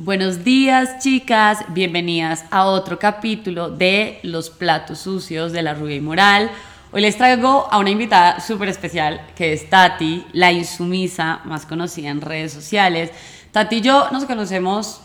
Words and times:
Buenos 0.00 0.44
días 0.44 1.00
chicas, 1.00 1.64
bienvenidas 1.70 2.44
a 2.52 2.66
otro 2.66 3.00
capítulo 3.00 3.68
de 3.68 4.20
Los 4.22 4.48
platos 4.48 5.00
sucios 5.00 5.50
de 5.50 5.60
la 5.60 5.74
rubia 5.74 5.96
y 5.96 6.00
moral. 6.00 6.52
Hoy 6.92 7.00
les 7.00 7.16
traigo 7.16 7.66
a 7.68 7.78
una 7.78 7.90
invitada 7.90 8.38
súper 8.38 8.68
especial 8.68 9.20
que 9.34 9.52
es 9.52 9.68
Tati, 9.68 10.24
la 10.32 10.52
insumisa 10.52 11.40
más 11.46 11.66
conocida 11.66 12.10
en 12.10 12.20
redes 12.20 12.52
sociales. 12.52 13.10
Tati 13.50 13.78
y 13.78 13.80
yo 13.80 14.08
nos 14.12 14.24
conocemos, 14.24 15.00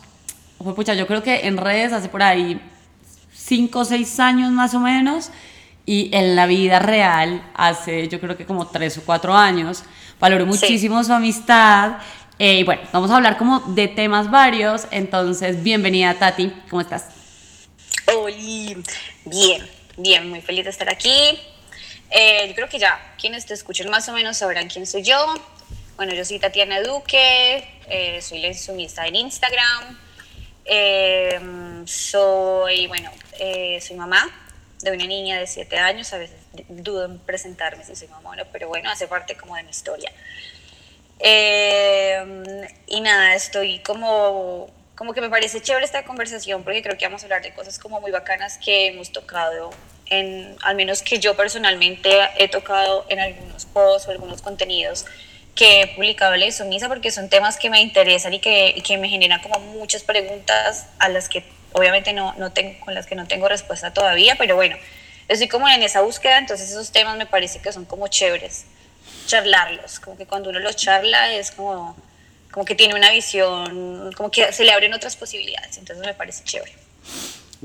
pucha, 0.60 0.94
yo 0.94 1.08
creo 1.08 1.24
que 1.24 1.48
en 1.48 1.58
redes 1.58 1.92
hace 1.92 2.08
por 2.08 2.22
ahí 2.22 2.62
5 3.34 3.80
o 3.80 3.86
6 3.86 4.20
años 4.20 4.52
más 4.52 4.76
o 4.76 4.80
menos 4.80 5.32
y 5.88 6.12
en 6.14 6.36
la 6.36 6.46
vida 6.46 6.78
real 6.78 7.42
hace 7.56 8.10
yo 8.10 8.20
creo 8.20 8.38
que 8.38 8.46
como 8.46 8.68
3 8.68 9.00
o 9.00 9.02
4 9.04 9.34
años. 9.34 9.84
Valoro 10.20 10.46
muchísimo 10.46 11.04
su 11.04 11.12
amistad 11.12 11.98
eh, 12.40 12.60
y 12.60 12.64
bueno, 12.64 12.82
vamos 12.92 13.12
a 13.12 13.16
hablar 13.16 13.38
como 13.38 13.60
de 13.60 13.88
temas 13.88 14.32
varios, 14.32 14.88
entonces 14.92 15.62
bienvenida 15.62 16.14
Tati, 16.16 16.52
¿cómo 16.70 16.82
estás? 16.82 17.08
Hola, 18.16 18.36
bien, 19.26 19.70
bien, 19.98 20.30
muy 20.30 20.42
feliz 20.42 20.66
de 20.66 20.72
estar 20.72 20.90
aquí. 20.90 21.40
Eh, 22.10 22.46
yo 22.48 22.56
creo 22.56 22.70
que 22.70 22.80
ya 22.80 23.16
quienes 23.20 23.46
te 23.46 23.54
escuchen 23.54 23.90
más 23.90 24.08
o 24.10 24.14
menos 24.14 24.38
sabrán 24.38 24.68
quién 24.68 24.86
soy 24.86 25.04
yo. 25.04 25.34
Bueno, 25.96 26.14
yo 26.14 26.26
soy 26.26 26.40
Tatiana 26.40 26.82
Duque, 26.82 27.68
eh, 27.88 28.22
soy 28.22 28.40
la 28.40 28.48
insumista 28.48 29.06
en 29.08 29.16
Instagram. 29.16 29.98
soy, 31.86 32.88
bueno, 32.88 33.12
soy 33.80 33.96
mamá 33.96 34.30
de 34.82 34.92
una 34.92 35.06
niña 35.06 35.40
de 35.40 35.48
7 35.48 35.78
años, 35.78 36.12
a 36.14 36.18
veces 36.18 36.38
dudo 36.68 37.06
en 37.06 37.20
presentarme 37.20 37.84
si 37.86 37.96
soy 37.96 38.08
mamá 38.10 38.32
o 38.32 38.36
no, 38.36 38.44
pero 38.52 38.68
bueno, 38.68 38.90
hace 38.90 39.08
parte 39.08 39.36
como 39.36 39.56
de 39.56 39.64
mi 39.64 39.70
historia. 39.70 40.12
Eh, 41.20 42.74
y 42.88 43.02
nada, 43.02 43.36
estoy 43.36 43.80
como, 43.80 44.70
como 44.96 45.14
que 45.14 45.22
me 45.22 45.30
parece 45.30 45.62
chévere 45.62 45.86
esta 45.86 46.04
conversación 46.04 46.64
porque 46.64 46.82
creo 46.82 46.98
que 46.98 47.06
vamos 47.06 47.22
a 47.24 47.26
hablar 47.26 47.42
de 47.42 47.54
cosas 47.54 47.80
como 47.80 48.02
muy 48.02 48.12
bacanas 48.12 48.58
que 48.58 48.88
hemos 48.88 49.12
tocado, 49.12 49.72
en, 50.08 50.56
al 50.62 50.76
menos 50.76 51.02
que 51.02 51.20
yo 51.20 51.36
personalmente 51.36 52.10
he 52.38 52.48
tocado 52.50 53.06
en 53.10 53.20
algunos 53.20 53.66
posts 53.66 54.08
o 54.08 54.12
algunos 54.12 54.42
contenidos 54.42 55.06
que 55.56 55.82
he 55.82 55.88
publicado 55.88 56.34
en 56.34 56.42
la 56.42 56.46
Insumisa 56.48 56.88
porque 56.88 57.12
son 57.12 57.30
temas 57.30 57.58
que 57.58 57.70
me 57.70 57.80
interesan 57.82 58.34
y 58.34 58.40
que, 58.40 58.74
y 58.76 58.82
que 58.82 58.98
me 58.98 59.08
generan 59.08 59.42
como 59.42 59.60
muchas 59.60 60.04
preguntas 60.04 60.88
a 61.00 61.10
las 61.10 61.30
que 61.30 61.44
obviamente 61.74 62.14
no, 62.14 62.34
no 62.38 62.52
tengo, 62.52 62.80
con 62.84 62.94
las 62.94 63.06
que 63.06 63.16
no 63.16 63.28
tengo 63.28 63.48
respuesta 63.48 63.94
todavía, 63.94 64.36
pero 64.38 64.56
bueno, 64.56 64.78
estoy 65.28 65.48
como 65.48 65.70
en 65.70 65.84
esa 65.84 66.02
búsqueda, 66.02 66.38
entonces 66.38 66.70
esos 66.70 66.92
temas 66.92 67.18
me 67.18 67.26
parece 67.26 67.60
que 67.62 67.72
son 67.72 67.86
como 67.86 68.08
chéveres 68.08 68.66
charlarlos, 69.26 70.00
como 70.00 70.18
que 70.18 70.26
cuando 70.26 70.50
uno 70.50 70.60
los 70.60 70.76
charla 70.76 71.34
es 71.34 71.52
como, 71.52 71.96
como 72.52 72.66
que 72.66 72.76
tiene 72.76 72.96
una 72.96 73.12
visión, 73.12 74.12
como 74.16 74.30
que 74.30 74.52
se 74.52 74.64
le 74.64 74.72
abren 74.72 74.94
otras 74.94 75.16
posibilidades, 75.16 75.78
entonces 75.78 76.06
me 76.06 76.14
parece 76.14 76.44
chévere. 76.44 76.74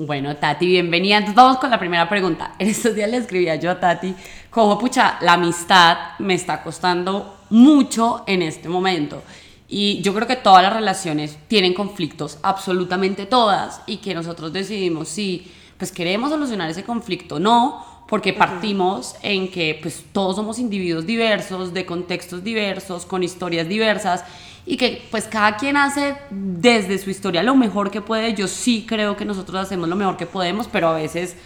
Bueno, 0.00 0.36
Tati, 0.36 0.64
bienvenida. 0.64 1.16
Entonces 1.16 1.34
vamos 1.34 1.58
con 1.58 1.70
la 1.70 1.78
primera 1.78 2.08
pregunta. 2.08 2.54
En 2.60 2.68
estos 2.68 2.94
días 2.94 3.10
le 3.10 3.16
escribía 3.16 3.56
yo 3.56 3.68
a 3.72 3.80
Tati, 3.80 4.14
como 4.48 4.78
pucha, 4.78 5.18
la 5.22 5.32
amistad 5.32 5.96
me 6.20 6.34
está 6.34 6.62
costando 6.62 7.40
mucho 7.50 8.22
en 8.28 8.42
este 8.42 8.68
momento. 8.68 9.24
Y 9.66 10.00
yo 10.00 10.14
creo 10.14 10.28
que 10.28 10.36
todas 10.36 10.62
las 10.62 10.72
relaciones 10.72 11.36
tienen 11.48 11.74
conflictos, 11.74 12.38
absolutamente 12.42 13.26
todas, 13.26 13.80
y 13.86 13.96
que 13.96 14.14
nosotros 14.14 14.52
decidimos 14.52 15.08
si 15.08 15.52
pues 15.76 15.90
queremos 15.90 16.30
solucionar 16.30 16.70
ese 16.70 16.84
conflicto 16.84 17.36
o 17.36 17.40
no, 17.40 17.84
porque 18.08 18.32
partimos 18.32 19.16
en 19.22 19.50
que 19.50 19.78
pues 19.80 20.02
todos 20.12 20.36
somos 20.36 20.58
individuos 20.58 21.04
diversos, 21.04 21.74
de 21.74 21.84
contextos 21.84 22.42
diversos, 22.42 23.04
con 23.04 23.22
historias 23.22 23.68
diversas 23.68 24.24
y 24.64 24.78
que 24.78 25.06
pues 25.10 25.24
cada 25.24 25.56
quien 25.56 25.76
hace 25.76 26.16
desde 26.30 26.98
su 26.98 27.10
historia 27.10 27.42
lo 27.42 27.54
mejor 27.54 27.90
que 27.90 28.00
puede. 28.00 28.32
Yo 28.32 28.48
sí 28.48 28.86
creo 28.88 29.14
que 29.14 29.26
nosotros 29.26 29.60
hacemos 29.60 29.88
lo 29.90 29.96
mejor 29.96 30.16
que 30.16 30.24
podemos, 30.24 30.68
pero 30.68 30.88
a 30.88 30.94
veces 30.94 31.36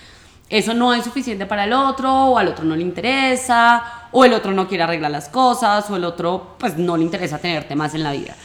eso 0.48 0.72
no 0.72 0.94
es 0.94 1.02
suficiente 1.02 1.46
para 1.46 1.64
el 1.64 1.72
otro 1.72 2.12
o 2.12 2.38
al 2.38 2.48
otro 2.48 2.64
no 2.64 2.76
le 2.76 2.82
interesa 2.82 4.08
o 4.12 4.24
el 4.24 4.32
otro 4.32 4.52
no 4.52 4.68
quiere 4.68 4.84
arreglar 4.84 5.10
las 5.10 5.28
cosas 5.28 5.90
o 5.90 5.96
el 5.96 6.04
otro 6.04 6.54
pues 6.58 6.76
no 6.76 6.96
le 6.96 7.02
interesa 7.02 7.38
tenerte 7.38 7.74
más 7.74 7.94
en 7.94 8.04
la 8.04 8.12
vida. 8.12 8.36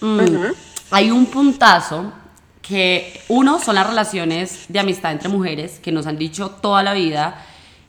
Mm, 0.00 0.46
hay 0.92 1.10
un 1.10 1.26
puntazo 1.26 2.10
que 2.62 3.20
uno 3.28 3.58
son 3.58 3.74
las 3.74 3.86
relaciones 3.86 4.64
de 4.68 4.78
amistad 4.78 5.12
entre 5.12 5.28
mujeres 5.28 5.78
que 5.78 5.92
nos 5.92 6.06
han 6.06 6.16
dicho 6.16 6.50
toda 6.50 6.82
la 6.82 6.94
vida 6.94 7.44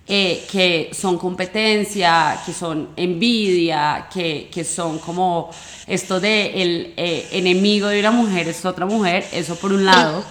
eh, 0.09 0.45
que 0.49 0.91
son 0.93 1.17
competencia, 1.17 2.39
que 2.45 2.53
son 2.53 2.89
envidia, 2.95 4.07
que, 4.09 4.49
que 4.49 4.63
son 4.63 4.99
como 4.99 5.49
esto 5.85 6.21
de 6.21 6.61
el 6.61 6.93
eh, 6.95 7.27
enemigo 7.33 7.87
de 7.87 7.99
una 7.99 8.11
mujer 8.11 8.47
es 8.47 8.63
otra 8.65 8.85
mujer, 8.85 9.25
eso 9.33 9.57
por 9.57 9.73
un 9.73 9.83
lado. 9.83 10.23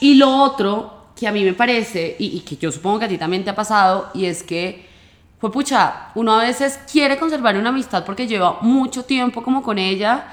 Y 0.00 0.14
lo 0.14 0.34
otro 0.34 1.08
que 1.14 1.28
a 1.28 1.32
mí 1.32 1.44
me 1.44 1.52
parece, 1.52 2.16
y, 2.18 2.40
que 2.40 2.56
yo 2.56 2.72
supongo 2.72 3.00
que 3.00 3.04
a 3.04 3.08
ti 3.08 3.18
también 3.18 3.44
te 3.44 3.50
ha 3.50 3.54
pasado, 3.54 4.08
y 4.14 4.24
es 4.24 4.42
que, 4.42 4.86
pues 5.38 5.52
pucha, 5.52 6.08
uno 6.14 6.32
a 6.32 6.44
veces 6.44 6.80
quiere 6.90 7.18
conservar 7.18 7.54
una 7.58 7.68
amistad 7.68 8.02
porque 8.02 8.26
lleva 8.26 8.60
mucho 8.62 9.04
tiempo 9.04 9.42
como 9.42 9.62
con 9.62 9.78
ella, 9.78 10.26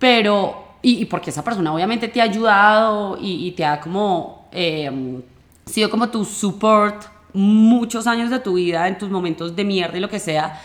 pero, 0.00 0.74
y, 0.82 1.04
porque 1.04 1.30
esa 1.30 1.44
persona 1.44 1.72
obviamente 1.72 2.08
te 2.08 2.20
ha 2.20 2.24
ayudado 2.24 3.16
y, 3.20 3.52
te 3.52 3.64
ha 3.64 3.80
como, 3.80 4.48
eh, 4.50 5.22
sido 5.66 5.88
como 5.88 6.08
tu 6.08 6.24
support 6.24 7.12
muchos 7.34 8.06
años 8.06 8.30
de 8.30 8.38
tu 8.38 8.54
vida, 8.54 8.88
en 8.88 8.98
tus 8.98 9.10
momentos 9.10 9.56
de 9.56 9.64
mierda 9.64 9.96
y 9.96 10.00
lo 10.00 10.08
que 10.08 10.18
sea, 10.18 10.60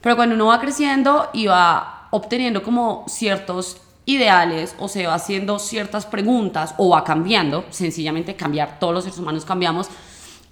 pero 0.00 0.16
cuando 0.16 0.34
uno 0.34 0.46
va 0.46 0.60
creciendo 0.60 1.28
y 1.32 1.46
va 1.46 2.08
obteniendo 2.10 2.62
como 2.62 3.04
ciertos 3.08 3.80
ideales 4.06 4.74
o 4.78 4.88
se 4.88 5.06
va 5.06 5.14
haciendo 5.14 5.58
ciertas 5.58 6.06
preguntas 6.06 6.74
o 6.78 6.90
va 6.90 7.04
cambiando, 7.04 7.64
sencillamente 7.70 8.34
cambiar, 8.34 8.78
todos 8.78 8.94
los 8.94 9.04
seres 9.04 9.18
humanos 9.18 9.44
cambiamos, 9.44 9.88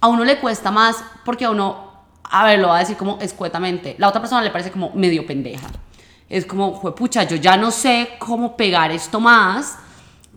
a 0.01 0.07
uno 0.07 0.23
le 0.23 0.39
cuesta 0.39 0.71
más 0.71 1.03
porque 1.25 1.45
a 1.45 1.49
uno, 1.49 1.91
a 2.23 2.45
ver, 2.45 2.59
lo 2.59 2.69
va 2.69 2.77
a 2.77 2.79
decir 2.79 2.95
como 2.95 3.17
escuetamente, 3.19 3.95
la 3.97 4.07
otra 4.07 4.21
persona 4.21 4.41
le 4.41 4.51
parece 4.51 4.71
como 4.71 4.91
medio 4.91 5.25
pendeja. 5.25 5.67
Es 6.29 6.45
como, 6.45 6.79
pucha, 6.93 7.23
yo 7.23 7.37
ya 7.37 7.57
no 7.57 7.71
sé 7.71 8.09
cómo 8.19 8.55
pegar 8.55 8.91
esto 8.91 9.19
más, 9.19 9.79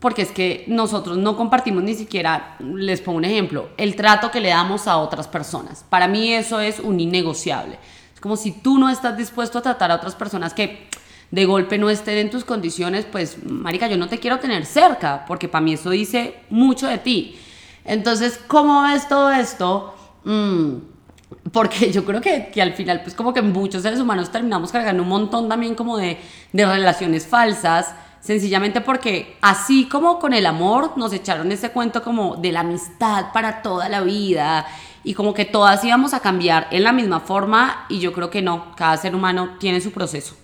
porque 0.03 0.23
es 0.23 0.33
que 0.33 0.65
nosotros 0.67 1.17
no 1.17 1.37
compartimos 1.37 1.85
ni 1.85 1.95
siquiera, 1.95 2.57
les 2.59 3.01
pongo 3.01 3.19
un 3.19 3.25
ejemplo, 3.25 3.69
el 3.77 3.95
trato 3.95 4.33
que 4.33 4.41
le 4.41 4.49
damos 4.49 4.89
a 4.89 4.97
otras 4.97 5.29
personas. 5.29 5.85
Para 5.89 6.09
mí 6.09 6.33
eso 6.33 6.59
es 6.59 6.81
un 6.81 6.99
innegociable. 6.99 7.79
Es 8.12 8.21
como 8.21 8.37
si 8.37 8.51
tú 8.51 8.79
no 8.79 8.91
estás 8.91 9.17
dispuesto 9.17 9.59
a 9.59 9.62
tratar 9.62 9.93
a 9.93 9.95
otras 9.95 10.17
personas 10.17 10.55
que 10.55 10.89
de 11.31 11.45
golpe 11.45 11.79
no 11.79 11.89
estén 11.89 12.19
en 12.19 12.31
tus 12.31 12.45
condiciones, 12.45 13.07
pues, 13.11 13.45
marica, 13.45 13.87
yo 13.87 13.97
no 13.97 14.09
te 14.09 14.19
quiero 14.19 14.41
tener 14.41 14.67
cerca, 14.67 15.25
porque 15.25 15.49
para 15.49 15.65
mí 15.65 15.75
eso 15.75 15.91
dice 15.91 16.35
mucho 16.51 16.89
de 16.89 16.99
ti. 16.99 17.39
Entonces, 17.85 18.41
¿cómo 18.49 18.83
ves 18.83 19.07
todo 19.09 19.31
esto? 19.31 19.95
Mm, 20.25 20.75
porque 21.53 21.93
yo 21.93 22.05
creo 22.05 22.21
que, 22.21 22.51
que, 22.53 22.61
al 22.61 22.73
final, 22.73 23.03
pues 23.05 23.15
como 23.15 23.33
que 23.33 23.41
muchos 23.41 23.83
seres 23.83 24.01
humanos 24.01 24.33
terminamos 24.33 24.73
cargando 24.73 25.05
un 25.05 25.09
montón 25.09 25.49
también 25.49 25.77
como 25.77 25.97
de, 25.97 26.19
de 26.53 26.67
relaciones 26.67 27.25
falsas, 27.25 27.95
sencillamente 28.22 28.81
porque 28.81 29.37
así 29.43 29.88
como 29.88 30.19
con 30.19 30.33
el 30.33 30.47
amor 30.47 30.97
nos 30.97 31.12
echaron 31.12 31.50
ese 31.53 31.71
cuento 31.71 32.03
como 32.03 32.37
de 32.37 32.53
la 32.53 32.60
amistad 32.60 33.33
para 33.33 33.60
toda 33.62 33.88
la 33.88 34.00
vida 34.00 34.66
y 35.05 35.15
como 35.15 35.34
que 35.34 35.44
todas 35.44 35.84
íbamos 35.84 36.15
a 36.15 36.21
cambiar 36.21 36.69
en 36.71 36.84
la 36.84 36.93
misma 36.93 37.21
forma 37.21 37.87
y 37.88 37.99
yo 37.99 38.12
creo 38.12 38.31
que 38.31 38.41
no, 38.41 38.75
cada 38.77 38.97
ser 38.97 39.15
humano 39.15 39.56
tiene 39.59 39.81
su 39.81 39.91
proceso. 39.91 40.37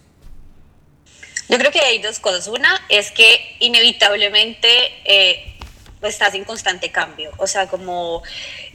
Yo 1.48 1.56
creo 1.56 1.70
que 1.70 1.80
hay 1.80 1.98
dos 2.00 2.18
cosas. 2.18 2.48
Una 2.48 2.68
es 2.90 3.10
que 3.10 3.56
inevitablemente 3.60 4.68
eh, 5.04 5.57
estás 6.02 6.34
en 6.34 6.44
constante 6.44 6.90
cambio. 6.90 7.32
O 7.38 7.46
sea, 7.46 7.66
como 7.66 8.22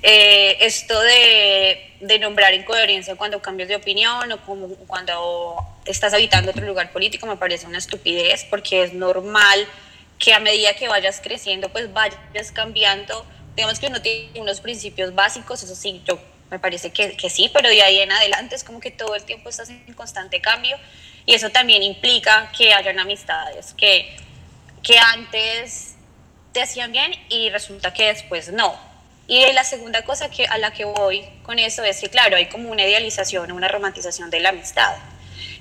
eh, 0.01 0.57
esto 0.61 0.99
de, 0.99 1.91
de, 2.01 2.19
nombrar 2.19 2.53
incoherencia 2.53 3.15
cuando 3.15 3.41
cambias 3.41 3.69
de 3.69 3.75
opinión 3.75 4.31
o 4.31 4.41
como 4.45 4.69
cuando 4.87 5.57
estás 5.85 6.13
habitando 6.13 6.51
otro 6.51 6.65
lugar 6.65 6.91
político 6.91 7.25
me 7.25 7.37
parece 7.37 7.65
una 7.67 7.77
estupidez 7.77 8.45
porque 8.49 8.83
es 8.83 8.93
normal 8.93 9.67
que 10.19 10.33
a 10.33 10.39
medida 10.39 10.73
que 10.73 10.87
vayas 10.87 11.21
creciendo 11.21 11.69
pues 11.69 11.91
vayas 11.93 12.51
cambiando. 12.53 13.25
Digamos 13.55 13.79
que 13.79 13.87
uno 13.87 14.01
tiene 14.01 14.39
unos 14.39 14.61
principios 14.61 15.13
básicos, 15.13 15.61
eso 15.63 15.75
sí, 15.75 16.01
yo 16.05 16.19
me 16.49 16.59
parece 16.59 16.91
que, 16.91 17.15
que 17.15 17.29
sí, 17.29 17.49
pero 17.53 17.69
de 17.69 17.81
ahí 17.81 17.99
en 17.99 18.11
adelante 18.11 18.55
es 18.55 18.63
como 18.63 18.79
que 18.79 18.91
todo 18.91 19.15
el 19.15 19.23
tiempo 19.23 19.49
estás 19.49 19.69
en 19.69 19.93
constante 19.93 20.41
cambio 20.41 20.77
y 21.25 21.33
eso 21.33 21.49
también 21.49 21.83
implica 21.83 22.51
que 22.55 22.73
hayan 22.73 22.99
amistades 22.99 23.73
que, 23.73 24.15
que 24.81 24.97
antes 24.99 25.92
te 26.53 26.61
hacían 26.61 26.91
bien 26.91 27.11
y 27.29 27.49
resulta 27.49 27.93
que 27.93 28.05
después 28.05 28.51
no. 28.51 28.79
Y 29.27 29.51
la 29.53 29.63
segunda 29.63 30.03
cosa 30.03 30.29
que, 30.29 30.45
a 30.45 30.57
la 30.57 30.71
que 30.71 30.85
voy 30.85 31.25
con 31.43 31.59
eso 31.59 31.83
es 31.83 31.99
que, 31.99 32.09
claro, 32.09 32.35
hay 32.35 32.47
como 32.47 32.69
una 32.69 32.83
idealización, 32.83 33.51
una 33.51 33.67
romantización 33.67 34.29
de 34.29 34.39
la 34.39 34.49
amistad. 34.49 34.95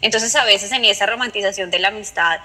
Entonces, 0.01 0.35
a 0.35 0.45
veces 0.45 0.73
en 0.73 0.85
esa 0.85 1.07
romantización 1.07 1.71
de 1.71 1.79
la 1.79 1.89
amistad, 1.89 2.41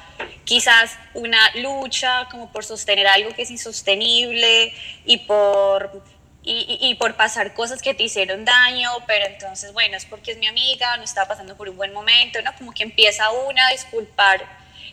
quizás 0.45 0.91
una 1.15 1.39
lucha 1.55 2.27
como 2.29 2.51
por 2.51 2.63
sostener 2.63 3.07
algo 3.07 3.33
que 3.33 3.41
es 3.41 3.51
insostenible 3.51 4.73
y 5.05 5.17
por, 5.17 6.03
y, 6.43 6.93
por 6.95 7.15
pasar 7.15 7.55
cosas 7.55 7.81
que 7.81 7.95
te 7.95 8.03
hicieron 8.03 8.45
daño, 8.45 8.91
pero 9.07 9.25
entonces, 9.25 9.73
bueno, 9.73 9.97
es 9.97 10.05
porque 10.05 10.31
es 10.31 10.37
mi 10.37 10.45
amiga, 10.45 10.95
no 10.97 11.03
está 11.03 11.27
pasando 11.27 11.57
por 11.57 11.67
un 11.67 11.75
buen 11.75 11.93
momento, 11.93 12.39
¿no? 12.43 12.55
Como 12.55 12.71
que 12.73 12.83
empieza 12.83 13.31
una 13.31 13.67
a 13.67 13.71
disculpar 13.71 14.45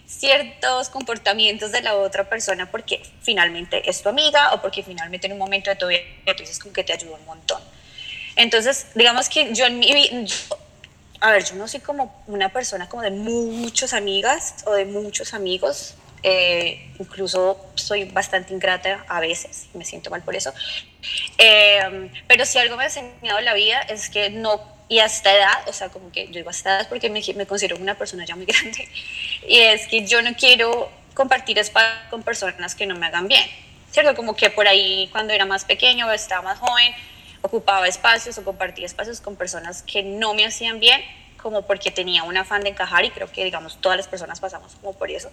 ciertos 0.06 0.88
comportamientos 0.88 1.72
de 1.72 1.82
la 1.82 1.96
otra 1.96 2.28
persona 2.28 2.70
porque 2.70 3.02
finalmente 3.22 3.88
es 3.88 4.02
tu 4.02 4.08
amiga 4.08 4.52
o 4.52 4.60
porque 4.60 4.82
finalmente 4.82 5.26
en 5.26 5.32
un 5.32 5.38
momento 5.38 5.70
de 5.70 5.76
tu 5.76 5.86
vida 5.86 6.02
tú 6.26 6.42
dices 6.42 6.58
como 6.58 6.72
que 6.72 6.84
te 6.84 6.92
ayuda 6.92 7.16
un 7.16 7.24
montón. 7.24 7.62
Entonces, 8.36 8.86
digamos 8.94 9.28
que 9.28 9.54
yo 9.54 9.66
en 9.66 9.78
mi 9.78 9.92
vida, 9.92 10.26
a 11.20 11.30
ver, 11.30 11.44
yo 11.44 11.54
no 11.54 11.68
soy 11.68 11.80
como 11.80 12.22
una 12.26 12.48
persona 12.48 12.88
como 12.88 13.02
de 13.02 13.10
muchas 13.10 13.94
amigas 13.94 14.56
o 14.66 14.72
de 14.72 14.84
muchos 14.84 15.34
amigos, 15.34 15.94
eh, 16.22 16.90
incluso 16.98 17.64
soy 17.74 18.04
bastante 18.04 18.52
ingrata 18.52 19.04
a 19.08 19.20
veces, 19.20 19.66
me 19.74 19.84
siento 19.84 20.10
mal 20.10 20.22
por 20.22 20.34
eso, 20.34 20.52
eh, 21.38 22.10
pero 22.26 22.46
si 22.46 22.58
algo 22.58 22.76
me 22.76 22.84
ha 22.84 22.86
enseñado 22.86 23.40
la 23.42 23.54
vida 23.54 23.80
es 23.82 24.08
que 24.08 24.30
no, 24.30 24.73
y 24.88 24.98
a 24.98 25.06
esta 25.06 25.34
edad, 25.34 25.68
o 25.68 25.72
sea, 25.72 25.88
como 25.88 26.12
que 26.12 26.26
yo 26.26 26.34
digo 26.34 26.48
a 26.48 26.52
esta 26.52 26.76
edad 26.76 26.88
porque 26.88 27.08
me, 27.10 27.22
me 27.34 27.46
considero 27.46 27.76
una 27.76 27.96
persona 27.96 28.24
ya 28.24 28.36
muy 28.36 28.46
grande, 28.46 28.88
y 29.48 29.58
es 29.58 29.86
que 29.88 30.06
yo 30.06 30.22
no 30.22 30.34
quiero 30.34 30.90
compartir 31.14 31.58
espacio 31.58 32.10
con 32.10 32.22
personas 32.22 32.74
que 32.74 32.86
no 32.86 32.96
me 32.96 33.06
hagan 33.06 33.28
bien, 33.28 33.48
¿cierto? 33.90 34.14
Como 34.14 34.34
que 34.34 34.50
por 34.50 34.66
ahí 34.66 35.08
cuando 35.12 35.32
era 35.32 35.46
más 35.46 35.64
pequeño 35.64 36.06
o 36.06 36.10
estaba 36.10 36.42
más 36.42 36.58
joven, 36.58 36.92
ocupaba 37.40 37.86
espacios 37.86 38.36
o 38.38 38.44
compartía 38.44 38.86
espacios 38.86 39.20
con 39.20 39.36
personas 39.36 39.82
que 39.82 40.02
no 40.02 40.34
me 40.34 40.44
hacían 40.46 40.80
bien, 40.80 41.00
como 41.44 41.60
porque 41.66 41.90
tenía 41.90 42.22
un 42.22 42.34
afán 42.38 42.62
de 42.62 42.70
encajar 42.70 43.04
y 43.04 43.10
creo 43.10 43.30
que, 43.30 43.44
digamos, 43.44 43.78
todas 43.82 43.98
las 43.98 44.08
personas 44.08 44.40
pasamos 44.40 44.76
como 44.76 44.94
por 44.94 45.10
eso. 45.10 45.30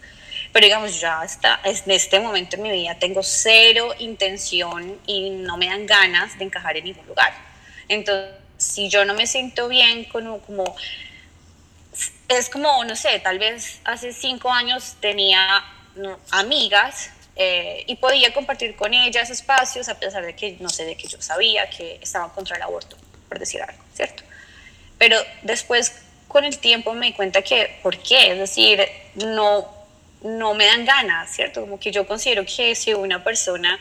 Pero, 0.52 0.66
digamos, 0.66 1.00
ya 1.00 1.24
está, 1.24 1.62
en 1.64 1.90
este 1.90 2.20
momento 2.20 2.58
en 2.58 2.64
mi 2.64 2.72
vida 2.72 2.96
tengo 2.96 3.24
cero 3.24 3.96
intención 3.98 5.00
y 5.08 5.30
no 5.30 5.56
me 5.56 5.68
dan 5.68 5.86
ganas 5.86 6.38
de 6.38 6.44
encajar 6.44 6.76
en 6.76 6.84
ningún 6.84 7.08
lugar. 7.08 7.34
Entonces, 7.88 8.41
si 8.62 8.90
yo 8.90 9.06
no 9.06 9.14
me 9.14 9.28
siento 9.28 9.68
bien 9.68 10.06
con 10.06 10.40
como... 10.40 10.76
Es 12.30 12.50
como, 12.50 12.86
no 12.86 12.96
sé, 12.96 13.20
tal 13.20 13.40
vez 13.40 13.82
hace 13.84 14.14
cinco 14.14 14.50
años 14.52 14.96
tenía 15.02 15.64
amigas 16.32 17.12
eh, 17.36 17.84
y 17.88 17.96
podía 17.96 18.34
compartir 18.34 18.76
con 18.76 18.94
ellas 18.94 19.30
espacios 19.30 19.90
a 19.90 20.00
pesar 20.00 20.26
de 20.26 20.36
que, 20.36 20.58
no 20.62 20.70
sé, 20.70 20.86
de 20.86 20.96
que 20.96 21.08
yo 21.08 21.22
sabía 21.22 21.70
que 21.70 22.00
estaban 22.02 22.30
contra 22.30 22.56
el 22.56 22.62
aborto, 22.62 22.96
por 23.28 23.40
decir 23.40 23.62
algo, 23.62 23.84
¿cierto? 23.94 24.24
Pero 24.98 25.18
después, 25.42 25.94
con 26.28 26.46
el 26.46 26.58
tiempo, 26.60 26.94
me 26.94 27.08
di 27.08 27.14
cuenta 27.14 27.42
que, 27.42 27.80
¿por 27.84 27.98
qué? 27.98 28.32
Es 28.32 28.40
decir, 28.40 28.82
no, 29.16 29.68
no 30.24 30.54
me 30.54 30.66
dan 30.66 30.86
ganas, 30.86 31.34
¿cierto? 31.34 31.62
Como 31.62 31.80
que 31.80 31.92
yo 31.92 32.08
considero 32.08 32.46
que 32.46 32.76
si 32.76 32.94
una 32.94 33.24
persona, 33.24 33.80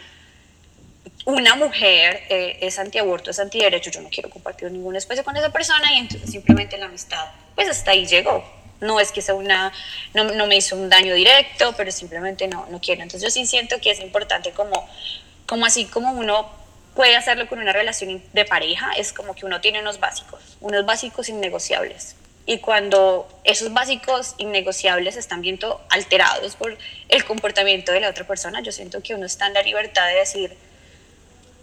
una 1.24 1.54
mujer 1.54 2.22
eh, 2.28 2.58
es 2.60 2.78
antiaborto, 2.78 3.30
es 3.30 3.38
antiderecho, 3.38 3.90
yo 3.90 4.00
no 4.00 4.08
quiero 4.08 4.30
compartir 4.30 4.70
ningún 4.70 4.96
espacio 4.96 5.24
con 5.24 5.36
esa 5.36 5.50
persona 5.50 5.92
y 5.92 5.98
entonces 5.98 6.30
simplemente 6.30 6.78
la 6.78 6.86
amistad, 6.86 7.26
pues 7.54 7.68
hasta 7.68 7.90
ahí 7.90 8.06
llegó 8.06 8.44
no 8.80 8.98
es 8.98 9.12
que 9.12 9.22
sea 9.22 9.34
una, 9.34 9.72
no, 10.14 10.24
no, 10.24 10.46
me 10.46 10.56
hizo 10.56 10.76
un 10.76 10.88
daño 10.88 11.14
directo, 11.14 11.74
pero 11.76 11.92
simplemente 11.92 12.48
no, 12.48 12.66
no 12.70 12.80
quiero. 12.80 13.02
Entonces 13.02 13.22
yo 13.22 13.30
sí 13.30 13.46
siento 13.46 13.78
que 13.80 13.90
es 13.90 14.00
importante 14.00 14.52
como, 14.52 14.88
como 15.46 15.66
así 15.66 15.84
como 15.84 16.12
uno 16.12 16.50
puede 16.94 17.16
hacerlo 17.16 17.48
con 17.48 17.58
una 17.60 17.72
relación 17.72 18.22
de 18.32 18.44
pareja, 18.44 18.92
es 18.96 19.12
como 19.12 19.34
que 19.34 19.46
uno 19.46 19.60
tiene 19.60 19.80
unos 19.80 20.00
básicos, 20.00 20.40
unos 20.60 20.84
básicos 20.86 21.28
innegociables. 21.28 22.16
Y 22.46 22.58
cuando 22.58 23.28
esos 23.44 23.72
básicos 23.72 24.34
innegociables 24.38 25.16
están 25.16 25.40
viendo 25.40 25.80
alterados 25.88 26.56
por 26.56 26.76
el 27.08 27.24
comportamiento 27.24 27.92
de 27.92 28.00
la 28.00 28.08
otra 28.08 28.26
persona, 28.26 28.60
yo 28.60 28.72
siento 28.72 29.02
que 29.02 29.14
uno 29.14 29.26
está 29.26 29.46
en 29.46 29.54
la 29.54 29.62
libertad 29.62 30.06
de 30.08 30.14
decir, 30.14 30.56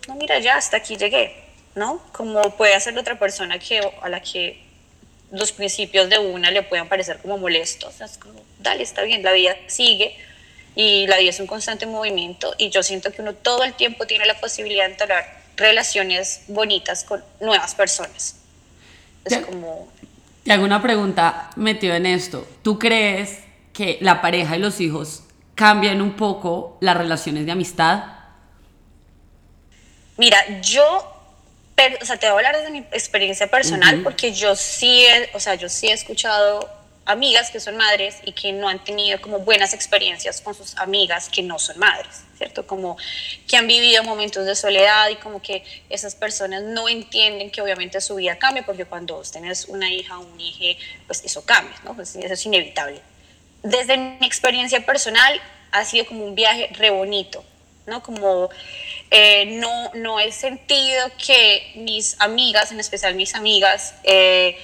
no, 0.08 0.16
mira, 0.16 0.40
ya 0.40 0.56
hasta 0.56 0.78
aquí 0.78 0.96
llegué, 0.96 1.36
¿no? 1.76 2.02
Como 2.12 2.56
puede 2.56 2.74
hacer 2.76 2.98
otra 2.98 3.20
persona 3.20 3.60
que, 3.60 3.80
a 4.02 4.10
la 4.10 4.22
que 4.22 4.62
los 5.32 5.52
principios 5.52 6.10
de 6.10 6.20
una 6.20 6.52
le 6.52 6.64
puedan 6.64 6.88
parecer 6.88 7.20
como 7.22 7.38
molestos. 7.38 8.00
Es 8.02 8.18
como, 8.18 8.42
dale, 8.60 8.84
está 8.84 9.04
bien, 9.04 9.24
la 9.24 9.34
vida 9.34 9.56
sigue 9.68 10.16
y 10.76 11.08
la 11.08 11.18
vida 11.18 11.32
es 11.32 11.40
un 11.40 11.48
constante 11.48 11.86
movimiento 11.86 12.54
y 12.58 12.70
yo 12.70 12.84
siento 12.84 13.12
que 13.12 13.22
uno 13.22 13.34
todo 13.34 13.64
el 13.64 13.74
tiempo 13.74 14.06
tiene 14.06 14.26
la 14.26 14.40
posibilidad 14.40 14.86
de 14.86 14.92
entablar 14.92 15.42
relaciones 15.58 16.44
bonitas 16.48 17.04
con 17.04 17.24
nuevas 17.42 17.76
personas. 17.76 18.36
Es 19.26 19.40
como... 19.40 19.90
Te 20.44 20.54
hago 20.54 20.64
una 20.64 20.82
pregunta 20.82 21.50
metido 21.58 21.96
en 21.96 22.06
esto. 22.06 22.48
¿Tú 22.62 22.80
crees 22.80 23.40
que 23.74 23.98
la 24.00 24.22
pareja 24.22 24.56
y 24.56 24.60
los 24.60 24.80
hijos 24.80 25.24
cambian 25.56 26.02
un 26.02 26.14
poco 26.14 26.78
las 26.80 26.96
relaciones 26.96 27.46
de 27.46 27.52
amistad? 27.52 28.17
Mira, 30.18 30.62
yo 30.62 31.14
pero, 31.78 31.96
o 32.02 32.06
sea, 32.06 32.18
te 32.18 32.26
voy 32.26 32.44
a 32.44 32.48
hablar 32.48 32.58
desde 32.58 32.72
mi 32.72 32.80
experiencia 32.80 33.46
personal 33.46 34.02
porque 34.02 34.34
yo 34.34 34.56
sí, 34.56 35.06
he, 35.06 35.30
o 35.36 35.40
sea, 35.40 35.54
yo 35.54 35.70
sí 35.70 35.88
he 35.88 35.94
escuchado 35.94 36.68
amigas 37.06 37.52
que 37.52 37.60
son 37.60 37.78
madres 37.78 38.18
y 38.26 38.32
que 38.32 38.52
no 38.52 38.68
han 38.68 38.84
tenido 38.84 39.22
como 39.22 39.40
buenas 39.40 39.76
experiencias 39.76 40.42
con 40.42 40.56
sus 40.56 40.76
amigas 40.78 41.30
que 41.30 41.44
no 41.44 41.60
son 41.60 41.78
madres, 41.78 42.24
¿cierto? 42.36 42.66
Como 42.66 42.98
que 43.48 43.58
han 43.58 43.68
vivido 43.68 44.04
momentos 44.04 44.46
de 44.48 44.56
soledad 44.56 45.10
y 45.10 45.18
como 45.18 45.40
que 45.40 45.64
esas 45.88 46.16
personas 46.16 46.64
no 46.64 46.90
entienden 46.90 47.52
que 47.52 47.62
obviamente 47.62 48.02
su 48.02 48.16
vida 48.16 48.40
cambia 48.40 48.66
porque 48.66 48.86
cuando 48.86 49.22
tienes 49.22 49.66
una 49.66 49.90
hija 49.92 50.18
o 50.18 50.22
un 50.22 50.42
hijo, 50.42 50.80
pues 51.06 51.24
eso 51.24 51.46
cambia, 51.46 51.76
¿no? 51.84 51.96
Pues 51.96 52.16
eso 52.16 52.34
es 52.34 52.46
inevitable. 52.46 53.00
Desde 53.62 53.98
mi 53.98 54.26
experiencia 54.26 54.84
personal 54.84 55.40
ha 55.72 55.86
sido 55.86 56.08
como 56.08 56.26
un 56.26 56.34
viaje 56.34 56.70
re 56.74 56.90
bonito, 56.90 57.44
¿no? 57.86 58.02
Como 58.02 58.50
eh, 59.10 59.46
no, 59.46 59.92
no 59.94 60.20
he 60.20 60.32
sentido 60.32 61.10
que 61.24 61.72
mis 61.76 62.20
amigas, 62.20 62.72
en 62.72 62.80
especial 62.80 63.16
mis 63.16 63.36
amigas, 63.36 63.96
eh, 64.04 64.58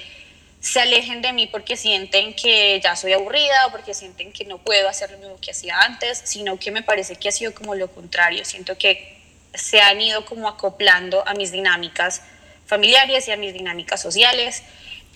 se 0.59 0.81
alejen 0.81 1.21
de 1.21 1.33
mí 1.33 1.47
porque 1.47 1.77
sienten 1.77 2.33
que 2.33 2.79
ya 2.81 2.95
soy 2.95 3.13
aburrida 3.13 3.67
o 3.67 3.71
porque 3.71 3.93
sienten 3.93 4.31
que 4.31 4.45
no 4.45 4.57
puedo 4.57 4.87
hacer 4.89 5.11
lo 5.11 5.17
mismo 5.17 5.37
que 5.41 5.51
hacía 5.51 5.79
antes, 5.79 6.21
sino 6.23 6.57
que 6.57 6.71
me 6.71 6.83
parece 6.83 7.15
que 7.15 7.29
ha 7.29 7.31
sido 7.31 7.53
como 7.53 7.75
lo 7.75 7.89
contrario. 7.89 8.43
Siento 8.45 8.77
que 8.77 9.17
se 9.53 9.81
han 9.81 10.01
ido 10.01 10.25
como 10.25 10.47
acoplando 10.47 11.27
a 11.27 11.33
mis 11.33 11.51
dinámicas 11.51 12.21
familiares 12.65 13.27
y 13.27 13.31
a 13.31 13.37
mis 13.37 13.53
dinámicas 13.53 14.01
sociales. 14.01 14.63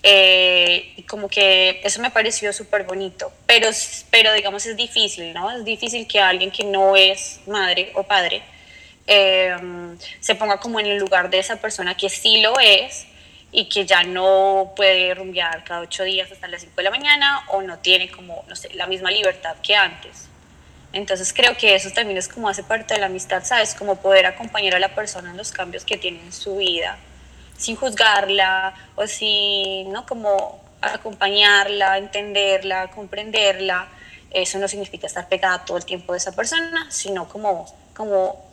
Eh, 0.02 0.92
y 0.96 1.02
como 1.02 1.28
que 1.28 1.80
eso 1.82 2.00
me 2.00 2.10
pareció 2.10 2.52
súper 2.52 2.84
bonito, 2.84 3.32
pero, 3.46 3.68
pero 4.10 4.32
digamos 4.32 4.64
es 4.64 4.76
difícil, 4.76 5.34
¿no? 5.34 5.50
Es 5.50 5.64
difícil 5.64 6.06
que 6.06 6.20
alguien 6.20 6.52
que 6.52 6.62
no 6.62 6.94
es 6.94 7.40
madre 7.46 7.90
o 7.94 8.04
padre 8.04 8.42
Em, 9.10 9.96
se 10.20 10.34
ponga 10.34 10.60
como 10.60 10.78
en 10.78 10.84
el 10.84 10.98
lugar 10.98 11.30
de 11.30 11.38
esa 11.38 11.56
persona 11.56 11.96
que 11.96 12.10
sí 12.10 12.42
lo 12.42 12.60
es 12.60 13.06
y 13.50 13.70
que 13.70 13.86
ya 13.86 14.02
no 14.04 14.74
puede 14.76 15.14
rumbear 15.14 15.64
cada 15.64 15.80
ocho 15.80 16.04
días 16.04 16.30
hasta 16.30 16.46
las 16.46 16.60
cinco 16.60 16.74
de 16.76 16.82
la 16.82 16.90
mañana 16.90 17.42
o 17.48 17.62
no 17.62 17.78
tiene 17.78 18.10
como, 18.10 18.44
no 18.48 18.54
sé, 18.54 18.68
la 18.74 18.86
misma 18.86 19.10
libertad 19.10 19.56
que 19.62 19.74
antes. 19.74 20.28
Entonces 20.92 21.32
creo 21.32 21.56
que 21.56 21.74
eso 21.74 21.90
también 21.90 22.18
es 22.18 22.28
como 22.28 22.50
hace 22.50 22.62
parte 22.62 22.92
de 22.92 23.00
la 23.00 23.06
amistad, 23.06 23.42
¿sabes? 23.44 23.74
Como 23.74 23.96
poder 23.96 24.26
acompañar 24.26 24.74
a 24.74 24.78
la 24.78 24.94
persona 24.94 25.30
en 25.30 25.38
los 25.38 25.52
cambios 25.52 25.86
que 25.86 25.96
tiene 25.96 26.20
en 26.20 26.32
su 26.32 26.58
vida, 26.58 26.98
sin 27.56 27.76
juzgarla 27.76 28.74
o 28.94 29.06
sin, 29.06 29.90
¿no? 29.90 30.04
Como 30.04 30.60
acompañarla, 30.82 31.96
entenderla, 31.96 32.90
comprenderla. 32.90 33.88
Eso 34.30 34.58
no 34.58 34.68
significa 34.68 35.06
estar 35.06 35.28
pegada 35.30 35.64
todo 35.64 35.78
el 35.78 35.86
tiempo 35.86 36.12
de 36.12 36.18
esa 36.18 36.32
persona, 36.32 36.90
sino 36.90 37.26
como, 37.26 37.74
como 37.94 38.47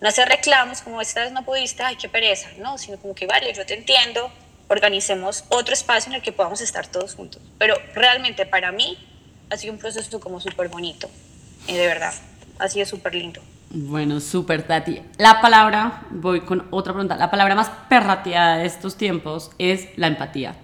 no 0.00 0.08
hacer 0.08 0.28
reclamos 0.28 0.80
como 0.80 1.00
esta 1.00 1.22
vez 1.22 1.32
no 1.32 1.44
pudiste, 1.44 1.82
ay, 1.82 1.96
qué 1.96 2.08
pereza, 2.08 2.48
no, 2.58 2.78
sino 2.78 2.98
como 2.98 3.14
que 3.14 3.26
vale, 3.26 3.52
yo 3.52 3.66
te 3.66 3.74
entiendo, 3.74 4.30
organicemos 4.68 5.44
otro 5.48 5.74
espacio 5.74 6.10
en 6.10 6.16
el 6.16 6.22
que 6.22 6.32
podamos 6.32 6.60
estar 6.60 6.86
todos 6.86 7.14
juntos. 7.14 7.42
Pero 7.58 7.74
realmente 7.94 8.46
para 8.46 8.72
mí 8.72 8.98
ha 9.50 9.56
sido 9.56 9.72
un 9.72 9.78
proceso 9.78 10.20
como 10.20 10.40
súper 10.40 10.68
bonito, 10.68 11.10
y 11.66 11.74
de 11.74 11.86
verdad, 11.86 12.14
ha 12.58 12.68
sido 12.68 12.86
súper 12.86 13.14
lindo. 13.14 13.40
Bueno, 13.72 14.18
súper, 14.18 14.64
Tati. 14.64 15.00
La 15.18 15.40
palabra, 15.40 16.02
voy 16.10 16.40
con 16.40 16.66
otra 16.70 16.92
pregunta, 16.92 17.16
la 17.16 17.30
palabra 17.30 17.54
más 17.54 17.70
perrateada 17.88 18.58
de 18.58 18.66
estos 18.66 18.96
tiempos 18.96 19.52
es 19.58 19.88
la 19.96 20.08
empatía. 20.08 20.56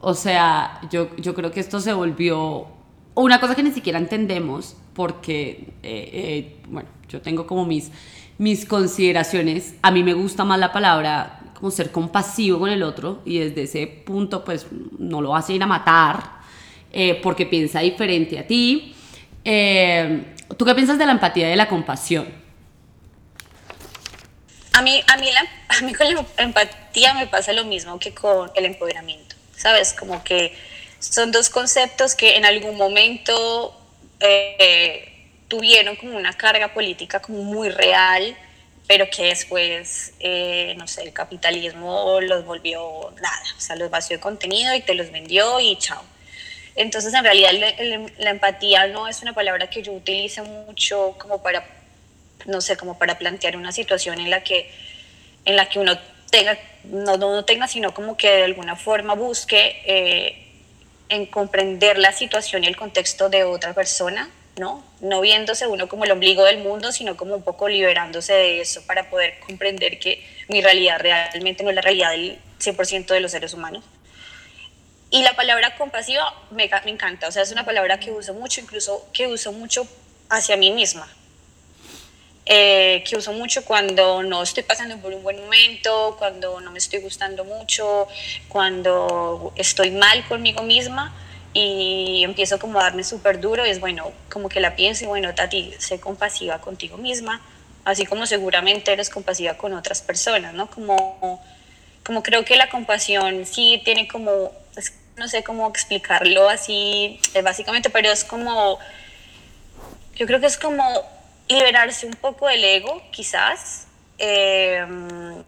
O 0.00 0.14
sea, 0.14 0.80
yo, 0.90 1.14
yo 1.16 1.34
creo 1.34 1.52
que 1.52 1.60
esto 1.60 1.80
se 1.80 1.92
volvió 1.92 2.66
una 3.14 3.38
cosa 3.38 3.54
que 3.54 3.62
ni 3.62 3.70
siquiera 3.70 3.98
entendemos 3.98 4.76
porque, 4.94 5.74
eh, 5.82 6.10
eh, 6.12 6.62
bueno, 6.68 6.88
yo 7.10 7.20
tengo 7.20 7.46
como 7.46 7.66
mis 7.66 7.90
mis 8.40 8.64
consideraciones, 8.64 9.74
a 9.82 9.90
mí 9.90 10.02
me 10.02 10.14
gusta 10.14 10.46
más 10.46 10.58
la 10.58 10.72
palabra 10.72 11.40
como 11.52 11.70
ser 11.70 11.92
compasivo 11.92 12.60
con 12.60 12.70
el 12.70 12.82
otro 12.82 13.20
y 13.26 13.38
desde 13.38 13.64
ese 13.64 13.86
punto 13.86 14.42
pues 14.42 14.66
no 14.98 15.20
lo 15.20 15.28
vas 15.28 15.46
a 15.50 15.52
ir 15.52 15.62
a 15.62 15.66
matar 15.66 16.40
eh, 16.90 17.20
porque 17.22 17.44
piensa 17.44 17.80
diferente 17.80 18.38
a 18.38 18.46
ti. 18.46 18.96
Eh, 19.44 20.34
¿Tú 20.56 20.64
qué 20.64 20.74
piensas 20.74 20.96
de 20.96 21.04
la 21.04 21.12
empatía 21.12 21.48
y 21.48 21.50
de 21.50 21.56
la 21.56 21.68
compasión? 21.68 22.32
A 24.72 24.80
mí, 24.80 25.02
a, 25.06 25.18
mí 25.18 25.28
a 25.68 25.84
mí 25.84 25.92
con 25.92 26.06
la 26.06 26.24
empatía 26.38 27.12
me 27.12 27.26
pasa 27.26 27.52
lo 27.52 27.66
mismo 27.66 27.98
que 27.98 28.14
con 28.14 28.50
el 28.54 28.64
empoderamiento, 28.64 29.36
¿sabes? 29.54 29.92
Como 29.92 30.24
que 30.24 30.56
son 30.98 31.30
dos 31.30 31.50
conceptos 31.50 32.14
que 32.14 32.36
en 32.36 32.46
algún 32.46 32.78
momento 32.78 33.78
eh, 34.18 35.09
tuvieron 35.50 35.96
como 35.96 36.16
una 36.16 36.32
carga 36.32 36.72
política 36.72 37.20
como 37.20 37.42
muy 37.42 37.70
real, 37.70 38.36
pero 38.86 39.10
que 39.10 39.24
después, 39.24 40.14
eh, 40.20 40.74
no 40.78 40.86
sé, 40.86 41.02
el 41.02 41.12
capitalismo 41.12 42.20
los 42.20 42.46
volvió 42.46 43.12
nada, 43.20 43.42
o 43.58 43.60
sea, 43.60 43.74
los 43.74 43.90
vació 43.90 44.16
de 44.16 44.20
contenido 44.20 44.72
y 44.74 44.80
te 44.80 44.94
los 44.94 45.10
vendió 45.10 45.58
y 45.58 45.76
chao. 45.76 46.02
Entonces, 46.76 47.12
en 47.12 47.24
realidad, 47.24 47.50
la 48.18 48.30
empatía 48.30 48.86
no 48.86 49.08
es 49.08 49.22
una 49.22 49.32
palabra 49.32 49.68
que 49.68 49.82
yo 49.82 49.92
utilice 49.92 50.40
mucho 50.42 51.16
como 51.18 51.42
para, 51.42 51.66
no 52.46 52.60
sé, 52.60 52.76
como 52.76 52.96
para 52.96 53.18
plantear 53.18 53.56
una 53.56 53.72
situación 53.72 54.20
en 54.20 54.30
la 54.30 54.44
que, 54.44 54.70
en 55.44 55.56
la 55.56 55.68
que 55.68 55.80
uno 55.80 55.98
tenga, 56.30 56.56
no, 56.84 57.16
no 57.16 57.44
tenga, 57.44 57.66
sino 57.66 57.92
como 57.92 58.16
que 58.16 58.30
de 58.30 58.44
alguna 58.44 58.76
forma 58.76 59.14
busque 59.14 59.82
eh, 59.84 60.46
en 61.08 61.26
comprender 61.26 61.98
la 61.98 62.12
situación 62.12 62.62
y 62.62 62.68
el 62.68 62.76
contexto 62.76 63.28
de 63.28 63.42
otra 63.42 63.74
persona, 63.74 64.30
¿no? 64.60 64.84
No 65.00 65.22
viéndose 65.22 65.66
uno 65.66 65.88
como 65.88 66.04
el 66.04 66.12
ombligo 66.12 66.44
del 66.44 66.58
mundo, 66.58 66.92
sino 66.92 67.16
como 67.16 67.34
un 67.34 67.42
poco 67.42 67.68
liberándose 67.68 68.34
de 68.34 68.60
eso 68.60 68.86
para 68.86 69.08
poder 69.08 69.40
comprender 69.40 69.98
que 69.98 70.22
mi 70.48 70.60
realidad 70.60 71.00
realmente 71.00 71.64
no 71.64 71.70
es 71.70 71.76
la 71.76 71.82
realidad 71.82 72.10
del 72.10 72.38
100% 72.60 73.06
de 73.06 73.20
los 73.20 73.32
seres 73.32 73.54
humanos. 73.54 73.82
Y 75.10 75.22
la 75.22 75.34
palabra 75.34 75.76
compasiva 75.76 76.34
me, 76.50 76.70
encanta, 76.84 77.26
o 77.26 77.32
sea, 77.32 77.42
es 77.42 77.50
una 77.50 77.64
palabra 77.64 77.98
que 77.98 78.12
uso 78.12 78.34
mucho, 78.34 78.60
incluso 78.60 79.08
que 79.12 79.26
uso 79.26 79.50
mucho 79.50 79.88
hacia 80.28 80.56
mí 80.56 80.70
misma. 80.70 81.08
Eh, 82.46 83.02
que 83.08 83.16
uso 83.16 83.32
mucho 83.32 83.64
cuando 83.64 84.22
no 84.22 84.42
estoy 84.42 84.62
pasando 84.64 84.96
por 84.98 85.14
un 85.14 85.22
buen 85.22 85.40
momento, 85.40 86.16
cuando 86.18 86.60
no 86.60 86.70
me 86.70 86.78
estoy 86.78 87.00
gustando 87.00 87.44
mucho, 87.44 88.08
cuando 88.48 89.52
estoy 89.56 89.90
mal 89.90 90.26
conmigo 90.28 90.62
misma 90.62 91.14
y 91.52 92.22
empiezo 92.24 92.58
como 92.58 92.78
a 92.78 92.84
darme 92.84 93.04
súper 93.04 93.40
duro 93.40 93.66
y 93.66 93.70
es 93.70 93.80
bueno, 93.80 94.12
como 94.30 94.48
que 94.48 94.60
la 94.60 94.76
pienso 94.76 95.04
y 95.04 95.08
bueno, 95.08 95.34
Tati, 95.34 95.74
sé 95.78 96.00
compasiva 96.00 96.60
contigo 96.60 96.96
misma, 96.96 97.40
así 97.84 98.06
como 98.06 98.26
seguramente 98.26 98.92
eres 98.92 99.10
compasiva 99.10 99.54
con 99.54 99.72
otras 99.72 100.02
personas, 100.02 100.54
¿no? 100.54 100.70
Como, 100.70 101.42
como 102.04 102.22
creo 102.22 102.44
que 102.44 102.56
la 102.56 102.68
compasión 102.68 103.46
sí 103.46 103.80
tiene 103.84 104.06
como 104.06 104.52
no 105.20 105.28
sé 105.28 105.44
cómo 105.44 105.68
explicarlo 105.68 106.48
así 106.48 107.20
eh, 107.34 107.42
básicamente, 107.42 107.90
pero 107.90 108.10
es 108.10 108.24
como, 108.24 108.78
yo 110.14 110.26
creo 110.26 110.40
que 110.40 110.46
es 110.46 110.56
como 110.56 110.82
liberarse 111.46 112.06
un 112.06 112.14
poco 112.14 112.48
del 112.48 112.64
ego, 112.64 113.02
quizás, 113.10 113.86
em, 114.16 115.42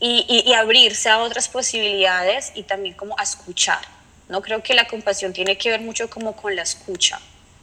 y, 0.00 0.44
y, 0.46 0.52
abrirse 0.54 1.10
a 1.10 1.18
otras 1.18 1.48
posibilidades 1.48 2.52
y 2.54 2.62
también 2.62 2.94
como 2.94 3.18
a 3.18 3.24
escuchar. 3.24 3.80
No 4.28 4.42
creo 4.42 4.62
que 4.62 4.74
la 4.74 4.86
compasión 4.86 5.32
tiene 5.32 5.56
que 5.56 5.70
ver 5.70 5.80
mucho 5.80 6.10
como 6.10 6.36
con 6.36 6.54
la 6.54 6.62
escucha, 6.62 7.18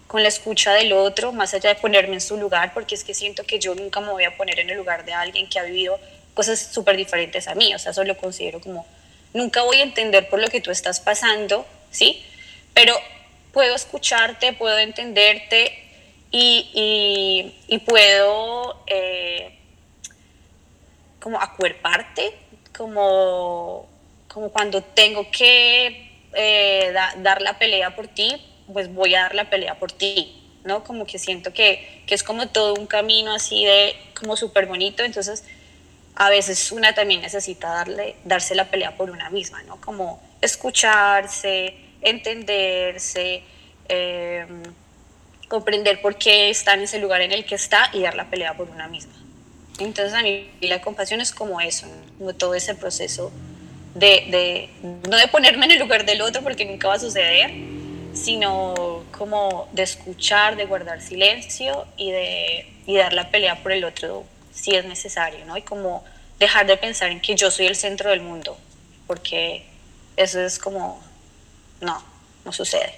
con 0.07 0.23
la 0.23 0.29
escucha 0.29 0.73
del 0.73 0.93
otro, 0.93 1.31
más 1.31 1.53
allá 1.53 1.69
de 1.69 1.75
ponerme 1.75 2.15
en 2.15 2.21
su 2.21 2.37
lugar, 2.37 2.73
porque 2.73 2.95
es 2.95 3.03
que 3.03 3.13
siento 3.13 3.43
que 3.43 3.59
yo 3.59 3.75
nunca 3.75 4.01
me 4.01 4.11
voy 4.11 4.23
a 4.23 4.35
poner 4.35 4.59
en 4.59 4.69
el 4.69 4.77
lugar 4.77 5.05
de 5.05 5.13
alguien 5.13 5.47
que 5.47 5.59
ha 5.59 5.63
vivido 5.63 5.99
cosas 6.33 6.59
súper 6.59 6.97
diferentes 6.97 7.47
a 7.47 7.55
mí, 7.55 7.73
o 7.73 7.79
sea, 7.79 7.91
eso 7.91 8.03
lo 8.03 8.17
considero 8.17 8.59
como 8.59 8.85
nunca 9.33 9.61
voy 9.63 9.77
a 9.77 9.83
entender 9.83 10.29
por 10.29 10.39
lo 10.39 10.47
que 10.47 10.61
tú 10.61 10.71
estás 10.71 10.99
pasando, 10.99 11.65
¿sí? 11.91 12.23
Pero 12.73 12.95
puedo 13.53 13.75
escucharte, 13.75 14.53
puedo 14.53 14.79
entenderte 14.79 15.77
y, 16.31 17.53
puedo 17.85 18.83
eh, 18.87 19.57
como 21.19 21.39
acuerparte, 21.39 22.33
como, 22.75 23.87
como 24.27 24.49
cuando 24.49 24.81
tengo 24.81 25.29
que 25.31 26.14
eh, 26.35 26.93
dar 27.17 27.41
la 27.41 27.57
pelea 27.57 27.95
por 27.95 28.07
ti, 28.07 28.35
pues 28.71 28.93
voy 28.93 29.15
a 29.15 29.21
dar 29.21 29.35
la 29.35 29.49
pelea 29.49 29.79
por 29.79 29.91
ti, 29.91 30.41
¿no? 30.63 30.83
Como 30.83 31.05
que 31.05 31.19
siento 31.19 31.53
que, 31.53 32.03
que 32.05 32.15
es 32.15 32.23
como 32.23 32.47
todo 32.49 32.73
un 32.73 32.87
camino 32.87 33.33
así 33.33 33.65
de 33.65 33.95
como 34.19 34.35
súper 34.35 34.65
bonito, 34.65 35.03
entonces 35.03 35.43
a 36.15 36.29
veces 36.29 36.71
una 36.71 36.93
también 36.93 37.21
necesita 37.21 37.69
darle, 37.69 38.15
darse 38.23 38.55
la 38.55 38.65
pelea 38.69 38.95
por 38.95 39.11
una 39.11 39.29
misma, 39.29 39.61
¿no? 39.63 39.79
Como 39.81 40.21
escucharse, 40.41 41.75
entenderse, 42.01 43.43
em, 43.87 44.63
comprender 45.49 46.01
por 46.01 46.17
qué 46.17 46.49
está 46.49 46.73
en 46.73 46.81
ese 46.81 46.99
lugar 46.99 47.21
en 47.21 47.31
el 47.31 47.45
que 47.45 47.55
está 47.55 47.89
y 47.93 48.01
dar 48.01 48.15
la 48.15 48.29
pelea 48.29 48.55
por 48.55 48.69
una 48.69 48.87
misma. 48.87 49.13
Entonces 49.79 50.13
a 50.13 50.21
mí 50.21 50.49
la 50.61 50.81
compasión 50.81 51.19
es 51.19 51.33
como 51.33 51.59
eso, 51.59 51.87
como 52.17 52.33
todo 52.33 52.55
ese 52.55 52.75
proceso 52.75 53.31
de, 53.95 54.27
de, 54.29 54.69
no 55.09 55.17
de 55.17 55.27
ponerme 55.27 55.65
en 55.65 55.71
el 55.71 55.79
lugar 55.79 56.05
del 56.05 56.21
otro 56.21 56.43
porque 56.43 56.65
nunca 56.65 56.87
va 56.87 56.93
a 56.95 56.99
suceder, 56.99 57.51
sino 58.13 59.03
como 59.17 59.67
de 59.71 59.83
escuchar, 59.83 60.55
de 60.55 60.65
guardar 60.65 61.01
silencio 61.01 61.85
y 61.97 62.11
de 62.11 62.75
y 62.87 62.97
dar 62.97 63.13
la 63.13 63.29
pelea 63.29 63.61
por 63.63 63.71
el 63.71 63.83
otro 63.83 64.25
si 64.53 64.75
es 64.75 64.85
necesario, 64.85 65.45
¿no? 65.45 65.57
Y 65.57 65.61
como 65.63 66.03
dejar 66.39 66.67
de 66.67 66.77
pensar 66.77 67.09
en 67.09 67.19
que 67.19 67.35
yo 67.35 67.51
soy 67.51 67.65
el 67.67 67.75
centro 67.75 68.09
del 68.09 68.21
mundo, 68.21 68.57
porque 69.07 69.65
eso 70.15 70.39
es 70.39 70.59
como, 70.59 71.01
no, 71.81 72.01
no 72.45 72.51
sucede. 72.51 72.93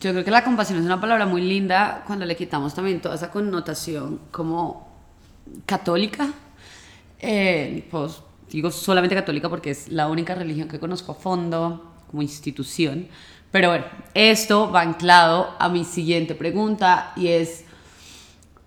Yo 0.00 0.12
creo 0.12 0.24
que 0.24 0.30
la 0.30 0.42
compasión 0.42 0.78
es 0.78 0.84
una 0.84 1.00
palabra 1.00 1.26
muy 1.26 1.42
linda 1.42 2.02
cuando 2.06 2.24
le 2.24 2.36
quitamos 2.36 2.74
también 2.74 3.00
toda 3.00 3.14
esa 3.14 3.30
connotación 3.30 4.20
como 4.30 4.88
católica. 5.66 6.32
Eh, 7.20 7.86
pues 7.90 8.20
digo 8.50 8.70
solamente 8.70 9.14
católica 9.14 9.48
porque 9.48 9.70
es 9.70 9.88
la 9.88 10.08
única 10.08 10.34
religión 10.34 10.68
que 10.68 10.78
conozco 10.78 11.12
a 11.12 11.14
fondo 11.14 11.92
como 12.10 12.22
institución. 12.22 13.08
Pero 13.50 13.68
bueno, 13.68 13.84
esto 14.14 14.70
va 14.72 14.80
anclado 14.80 15.54
a 15.58 15.68
mi 15.68 15.84
siguiente 15.84 16.34
pregunta 16.34 17.12
y 17.16 17.28
es, 17.28 17.64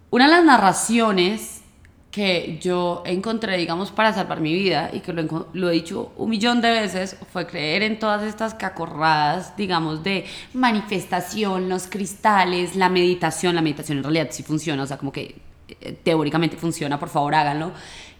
una 0.09 0.25
de 0.25 0.31
las 0.31 0.45
narraciones 0.45 1.61
que 2.09 2.57
yo 2.61 3.03
encontré, 3.05 3.57
digamos, 3.57 3.91
para 3.91 4.13
salvar 4.13 4.39
mi 4.39 4.53
vida 4.53 4.89
y 4.93 5.01
que 5.01 5.13
lo, 5.13 5.49
lo, 5.53 5.69
he 5.69 5.73
dicho 5.73 6.13
un 6.15 6.29
millón 6.29 6.61
de 6.61 6.71
veces, 6.71 7.17
fue 7.31 7.45
creer 7.45 7.83
en 7.83 7.99
todas 7.99 8.23
estas 8.23 8.53
cacorradas, 8.53 9.55
digamos, 9.57 10.03
de 10.03 10.25
manifestación, 10.53 11.69
los 11.69 11.87
cristales, 11.87 12.75
la 12.75 12.89
meditación. 12.89 13.55
La 13.55 13.61
meditación 13.61 13.99
en 13.99 14.03
realidad 14.05 14.29
sí 14.31 14.41
funciona, 14.41 14.83
o 14.83 14.87
sea, 14.87 14.97
como 14.97 15.11
que 15.11 15.35
eh, 15.67 15.99
teóricamente 16.01 16.55
funciona, 16.55 16.97
por 16.97 17.09
favor 17.09 17.35
háganlo. 17.35 17.71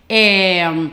Eh, 0.10 0.92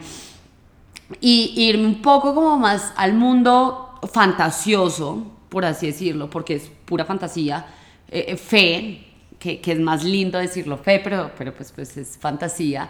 y 1.20 1.54
irme 1.56 1.86
un 1.86 2.02
poco 2.02 2.34
como 2.34 2.58
más 2.58 2.92
al 2.96 3.14
mundo 3.14 3.98
fantasioso, 4.12 5.30
por 5.48 5.64
así 5.64 5.86
decirlo, 5.86 6.30
porque 6.30 6.54
es 6.54 6.70
pura 6.84 7.04
fantasía, 7.04 7.66
eh, 8.08 8.36
fe, 8.36 9.04
que, 9.38 9.60
es 9.64 9.78
más 9.78 10.04
lindo 10.04 10.38
decirlo 10.38 10.78
fe, 10.78 11.00
pero, 11.02 11.30
pero 11.36 11.54
pues, 11.54 11.72
pues 11.72 11.96
es 11.96 12.16
fantasía. 12.18 12.88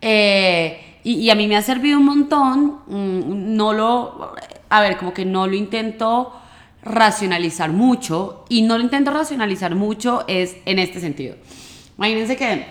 Eh, 0.00 0.98
y, 1.02 1.30
a 1.30 1.34
mí 1.34 1.46
me 1.48 1.56
ha 1.56 1.62
servido 1.62 1.98
un 1.98 2.04
montón, 2.04 2.80
mm, 2.86 3.56
no 3.56 3.72
lo, 3.72 4.34
a 4.68 4.80
ver, 4.80 4.96
como 4.96 5.14
que 5.14 5.24
no 5.24 5.46
lo 5.46 5.54
intento 5.54 6.32
racionalizar 6.82 7.72
mucho, 7.72 8.44
y 8.48 8.62
no 8.62 8.76
lo 8.76 8.84
intento 8.84 9.10
racionalizar 9.10 9.74
mucho 9.74 10.24
es 10.28 10.56
en 10.66 10.78
este 10.78 11.00
sentido. 11.00 11.36
Imagínense 11.96 12.36
que 12.36 12.66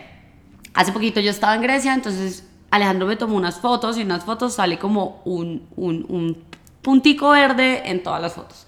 hace 0.73 0.91
poquito 0.91 1.19
yo 1.19 1.31
estaba 1.31 1.55
en 1.55 1.61
Grecia, 1.61 1.93
entonces 1.93 2.47
Alejandro 2.73 3.05
me 3.05 3.15
tomó 3.15 3.37
unas 3.37 3.59
fotos 3.59 3.97
y 3.97 4.01
en 4.01 4.07
unas 4.07 4.23
fotos 4.23 4.55
sale 4.55 4.79
como 4.79 5.21
un, 5.25 5.67
un, 5.75 6.07
un 6.09 6.43
puntico 6.81 7.29
verde 7.29 7.83
en 7.85 8.01
todas 8.01 8.19
las 8.19 8.33
fotos. 8.33 8.65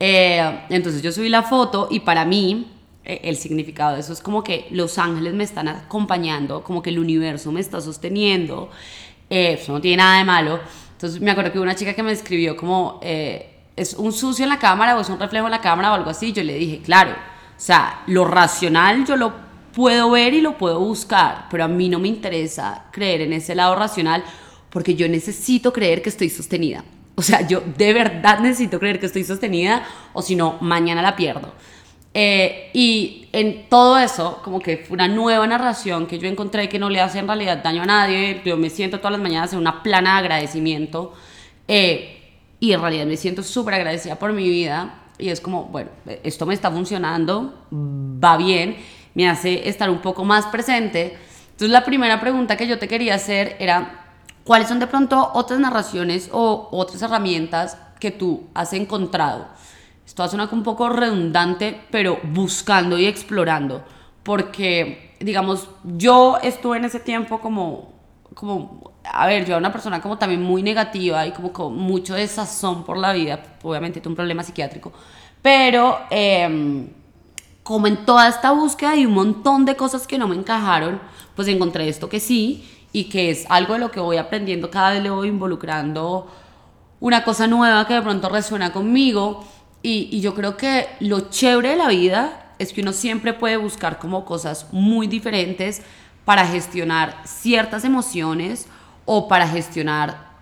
Eh, 0.00 0.64
entonces 0.68 1.00
yo 1.00 1.12
subí 1.12 1.28
la 1.28 1.44
foto 1.44 1.86
y 1.88 2.00
para 2.00 2.24
mí 2.24 2.66
eh, 3.04 3.20
el 3.22 3.36
significado 3.36 3.94
de 3.94 4.00
eso 4.00 4.12
es 4.12 4.20
como 4.20 4.42
que 4.42 4.66
los 4.72 4.98
ángeles 4.98 5.32
me 5.32 5.44
están 5.44 5.68
acompañando, 5.68 6.64
como 6.64 6.82
que 6.82 6.90
el 6.90 6.98
universo 6.98 7.52
me 7.52 7.60
está 7.60 7.80
sosteniendo, 7.80 8.68
eh, 9.30 9.58
eso 9.60 9.72
no 9.72 9.80
tiene 9.80 9.98
nada 9.98 10.18
de 10.18 10.24
malo. 10.24 10.58
Entonces 10.94 11.20
me 11.20 11.30
acuerdo 11.30 11.52
que 11.52 11.60
una 11.60 11.76
chica 11.76 11.94
que 11.94 12.02
me 12.02 12.10
escribió 12.10 12.56
como, 12.56 12.98
¿es 13.00 13.94
un 13.94 14.12
sucio 14.12 14.42
en 14.42 14.48
la 14.48 14.58
cámara 14.58 14.96
o 14.96 15.00
es 15.02 15.08
un 15.08 15.20
reflejo 15.20 15.46
en 15.46 15.52
la 15.52 15.60
cámara 15.60 15.92
o 15.92 15.94
algo 15.94 16.10
así? 16.10 16.32
Yo 16.32 16.42
le 16.42 16.54
dije, 16.54 16.80
claro, 16.80 17.12
o 17.12 17.60
sea, 17.60 18.02
lo 18.08 18.24
racional 18.24 19.06
yo 19.06 19.14
lo 19.14 19.45
puedo 19.76 20.10
ver 20.10 20.32
y 20.32 20.40
lo 20.40 20.56
puedo 20.56 20.80
buscar, 20.80 21.48
pero 21.50 21.64
a 21.64 21.68
mí 21.68 21.90
no 21.90 21.98
me 21.98 22.08
interesa 22.08 22.86
creer 22.92 23.20
en 23.20 23.34
ese 23.34 23.54
lado 23.54 23.74
racional 23.74 24.24
porque 24.70 24.94
yo 24.94 25.06
necesito 25.06 25.70
creer 25.70 26.00
que 26.00 26.08
estoy 26.08 26.30
sostenida. 26.30 26.82
O 27.14 27.20
sea, 27.20 27.46
yo 27.46 27.60
de 27.60 27.92
verdad 27.92 28.40
necesito 28.40 28.78
creer 28.78 28.98
que 28.98 29.04
estoy 29.04 29.22
sostenida 29.24 29.86
o 30.14 30.22
si 30.22 30.34
no, 30.34 30.56
mañana 30.62 31.02
la 31.02 31.14
pierdo. 31.14 31.52
Eh, 32.14 32.70
y 32.72 33.28
en 33.32 33.68
todo 33.68 33.98
eso, 33.98 34.40
como 34.42 34.60
que 34.60 34.78
fue 34.78 34.94
una 34.94 35.08
nueva 35.08 35.46
narración 35.46 36.06
que 36.06 36.18
yo 36.18 36.26
encontré 36.26 36.70
que 36.70 36.78
no 36.78 36.88
le 36.88 37.02
hace 37.02 37.18
en 37.18 37.26
realidad 37.26 37.62
daño 37.62 37.82
a 37.82 37.86
nadie. 37.86 38.40
Yo 38.46 38.56
me 38.56 38.70
siento 38.70 38.96
todas 38.96 39.12
las 39.12 39.20
mañanas 39.20 39.52
en 39.52 39.58
una 39.58 39.82
plana 39.82 40.14
de 40.14 40.18
agradecimiento. 40.20 41.12
Eh, 41.68 42.32
y 42.60 42.72
en 42.72 42.80
realidad 42.80 43.04
me 43.04 43.18
siento 43.18 43.42
súper 43.42 43.74
agradecida 43.74 44.18
por 44.18 44.32
mi 44.32 44.48
vida. 44.48 45.02
Y 45.18 45.28
es 45.28 45.42
como, 45.42 45.64
bueno, 45.64 45.90
esto 46.22 46.46
me 46.46 46.54
está 46.54 46.70
funcionando, 46.70 47.66
va 47.72 48.38
bien, 48.38 48.76
me 49.16 49.28
hace 49.28 49.68
estar 49.68 49.90
un 49.90 49.98
poco 49.98 50.24
más 50.24 50.46
presente. 50.46 51.18
Entonces 51.46 51.70
la 51.70 51.84
primera 51.84 52.20
pregunta 52.20 52.56
que 52.56 52.68
yo 52.68 52.78
te 52.78 52.86
quería 52.86 53.14
hacer 53.14 53.56
era, 53.58 54.04
¿cuáles 54.44 54.68
son 54.68 54.78
de 54.78 54.86
pronto 54.86 55.32
otras 55.32 55.58
narraciones 55.58 56.28
o 56.30 56.68
otras 56.70 57.00
herramientas 57.02 57.78
que 57.98 58.10
tú 58.10 58.44
has 58.54 58.74
encontrado? 58.74 59.48
esto 60.06 60.28
suena 60.28 60.48
un 60.52 60.62
poco 60.62 60.88
redundante, 60.88 61.80
pero 61.90 62.18
buscando 62.22 62.96
y 62.96 63.06
explorando, 63.06 63.84
porque, 64.22 65.16
digamos, 65.18 65.68
yo 65.82 66.38
estuve 66.42 66.76
en 66.76 66.84
ese 66.84 67.00
tiempo 67.00 67.40
como, 67.40 67.92
como, 68.34 68.92
a 69.02 69.26
ver, 69.26 69.44
yo 69.44 69.48
era 69.48 69.58
una 69.58 69.72
persona 69.72 70.00
como 70.00 70.16
también 70.16 70.42
muy 70.42 70.62
negativa 70.62 71.26
y 71.26 71.32
como 71.32 71.52
con 71.52 71.76
mucho 71.76 72.14
desazón 72.14 72.84
por 72.84 72.98
la 72.98 73.12
vida, 73.12 73.56
obviamente 73.62 74.00
tuve 74.00 74.12
un 74.12 74.16
problema 74.16 74.44
psiquiátrico, 74.44 74.92
pero 75.42 75.98
em, 76.08 76.88
como 77.66 77.88
en 77.88 78.06
toda 78.06 78.28
esta 78.28 78.52
búsqueda 78.52 78.92
hay 78.92 79.06
un 79.06 79.12
montón 79.12 79.64
de 79.64 79.74
cosas 79.74 80.06
que 80.06 80.18
no 80.18 80.28
me 80.28 80.36
encajaron, 80.36 81.00
pues 81.34 81.48
encontré 81.48 81.88
esto 81.88 82.08
que 82.08 82.20
sí 82.20 82.64
y 82.92 83.08
que 83.08 83.28
es 83.28 83.44
algo 83.48 83.72
de 83.72 83.80
lo 83.80 83.90
que 83.90 83.98
voy 83.98 84.18
aprendiendo, 84.18 84.70
cada 84.70 84.90
vez 84.90 85.02
le 85.02 85.10
voy 85.10 85.26
involucrando 85.26 86.30
una 87.00 87.24
cosa 87.24 87.48
nueva 87.48 87.84
que 87.88 87.94
de 87.94 88.02
pronto 88.02 88.28
resuena 88.28 88.72
conmigo 88.72 89.44
y, 89.82 90.08
y 90.12 90.20
yo 90.20 90.32
creo 90.32 90.56
que 90.56 90.86
lo 91.00 91.28
chévere 91.28 91.70
de 91.70 91.76
la 91.76 91.88
vida 91.88 92.52
es 92.60 92.72
que 92.72 92.82
uno 92.82 92.92
siempre 92.92 93.32
puede 93.32 93.56
buscar 93.56 93.98
como 93.98 94.24
cosas 94.24 94.68
muy 94.70 95.08
diferentes 95.08 95.82
para 96.24 96.46
gestionar 96.46 97.20
ciertas 97.24 97.84
emociones 97.84 98.68
o 99.06 99.26
para 99.26 99.48
gestionar, 99.48 100.36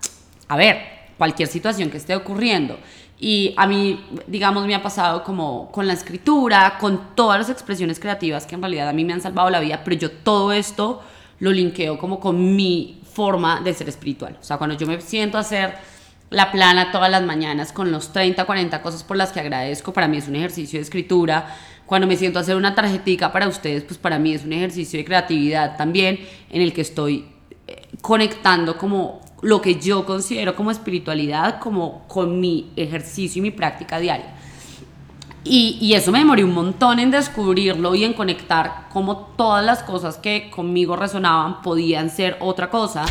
a 0.46 0.56
ver, 0.58 0.76
cualquier 1.16 1.48
situación 1.48 1.88
que 1.88 1.96
esté 1.96 2.14
ocurriendo. 2.16 2.78
Y 3.18 3.54
a 3.56 3.66
mí, 3.66 4.04
digamos, 4.26 4.66
me 4.66 4.74
ha 4.74 4.82
pasado 4.82 5.22
como 5.22 5.70
con 5.70 5.86
la 5.86 5.92
escritura, 5.92 6.78
con 6.78 7.14
todas 7.14 7.38
las 7.38 7.50
expresiones 7.50 8.00
creativas 8.00 8.46
que 8.46 8.54
en 8.54 8.62
realidad 8.62 8.88
a 8.88 8.92
mí 8.92 9.04
me 9.04 9.12
han 9.12 9.20
salvado 9.20 9.50
la 9.50 9.60
vida, 9.60 9.82
pero 9.84 9.96
yo 9.96 10.10
todo 10.10 10.52
esto 10.52 11.00
lo 11.38 11.52
linkeo 11.52 11.98
como 11.98 12.20
con 12.20 12.56
mi 12.56 13.00
forma 13.12 13.60
de 13.60 13.72
ser 13.72 13.88
espiritual. 13.88 14.36
O 14.40 14.44
sea, 14.44 14.56
cuando 14.58 14.76
yo 14.76 14.86
me 14.86 15.00
siento 15.00 15.38
a 15.38 15.42
hacer 15.42 15.74
la 16.30 16.50
plana 16.50 16.90
todas 16.90 17.10
las 17.10 17.22
mañanas 17.22 17.72
con 17.72 17.92
los 17.92 18.12
30, 18.12 18.44
40 18.44 18.82
cosas 18.82 19.04
por 19.04 19.16
las 19.16 19.30
que 19.30 19.40
agradezco, 19.40 19.92
para 19.92 20.08
mí 20.08 20.18
es 20.18 20.28
un 20.28 20.36
ejercicio 20.36 20.78
de 20.78 20.82
escritura. 20.82 21.56
Cuando 21.86 22.06
me 22.06 22.16
siento 22.16 22.38
a 22.38 22.42
hacer 22.42 22.56
una 22.56 22.74
tarjetica 22.74 23.30
para 23.30 23.46
ustedes, 23.46 23.84
pues 23.84 23.98
para 23.98 24.18
mí 24.18 24.34
es 24.34 24.44
un 24.44 24.52
ejercicio 24.52 24.98
de 24.98 25.04
creatividad 25.04 25.76
también 25.76 26.18
en 26.50 26.62
el 26.62 26.72
que 26.72 26.80
estoy 26.80 27.26
eh, 27.66 27.82
conectando 28.00 28.76
como 28.76 29.20
lo 29.42 29.60
que 29.60 29.80
yo 29.80 30.04
considero 30.04 30.56
como 30.56 30.70
espiritualidad, 30.70 31.58
como 31.60 32.06
con 32.08 32.40
mi 32.40 32.70
ejercicio 32.76 33.40
y 33.40 33.42
mi 33.42 33.50
práctica 33.50 33.98
diaria. 33.98 34.34
Y, 35.46 35.76
y, 35.80 35.92
eso 35.92 36.10
me 36.10 36.20
demoré 36.20 36.42
un 36.42 36.54
montón 36.54 36.98
en 36.98 37.10
descubrirlo 37.10 37.94
y 37.94 38.04
en 38.04 38.14
conectar 38.14 38.88
como 38.90 39.18
todas 39.36 39.62
las 39.62 39.82
cosas 39.82 40.16
que 40.16 40.48
conmigo 40.48 40.96
resonaban 40.96 41.60
podían 41.60 42.08
ser 42.08 42.38
otra 42.40 42.70
cosa. 42.70 43.04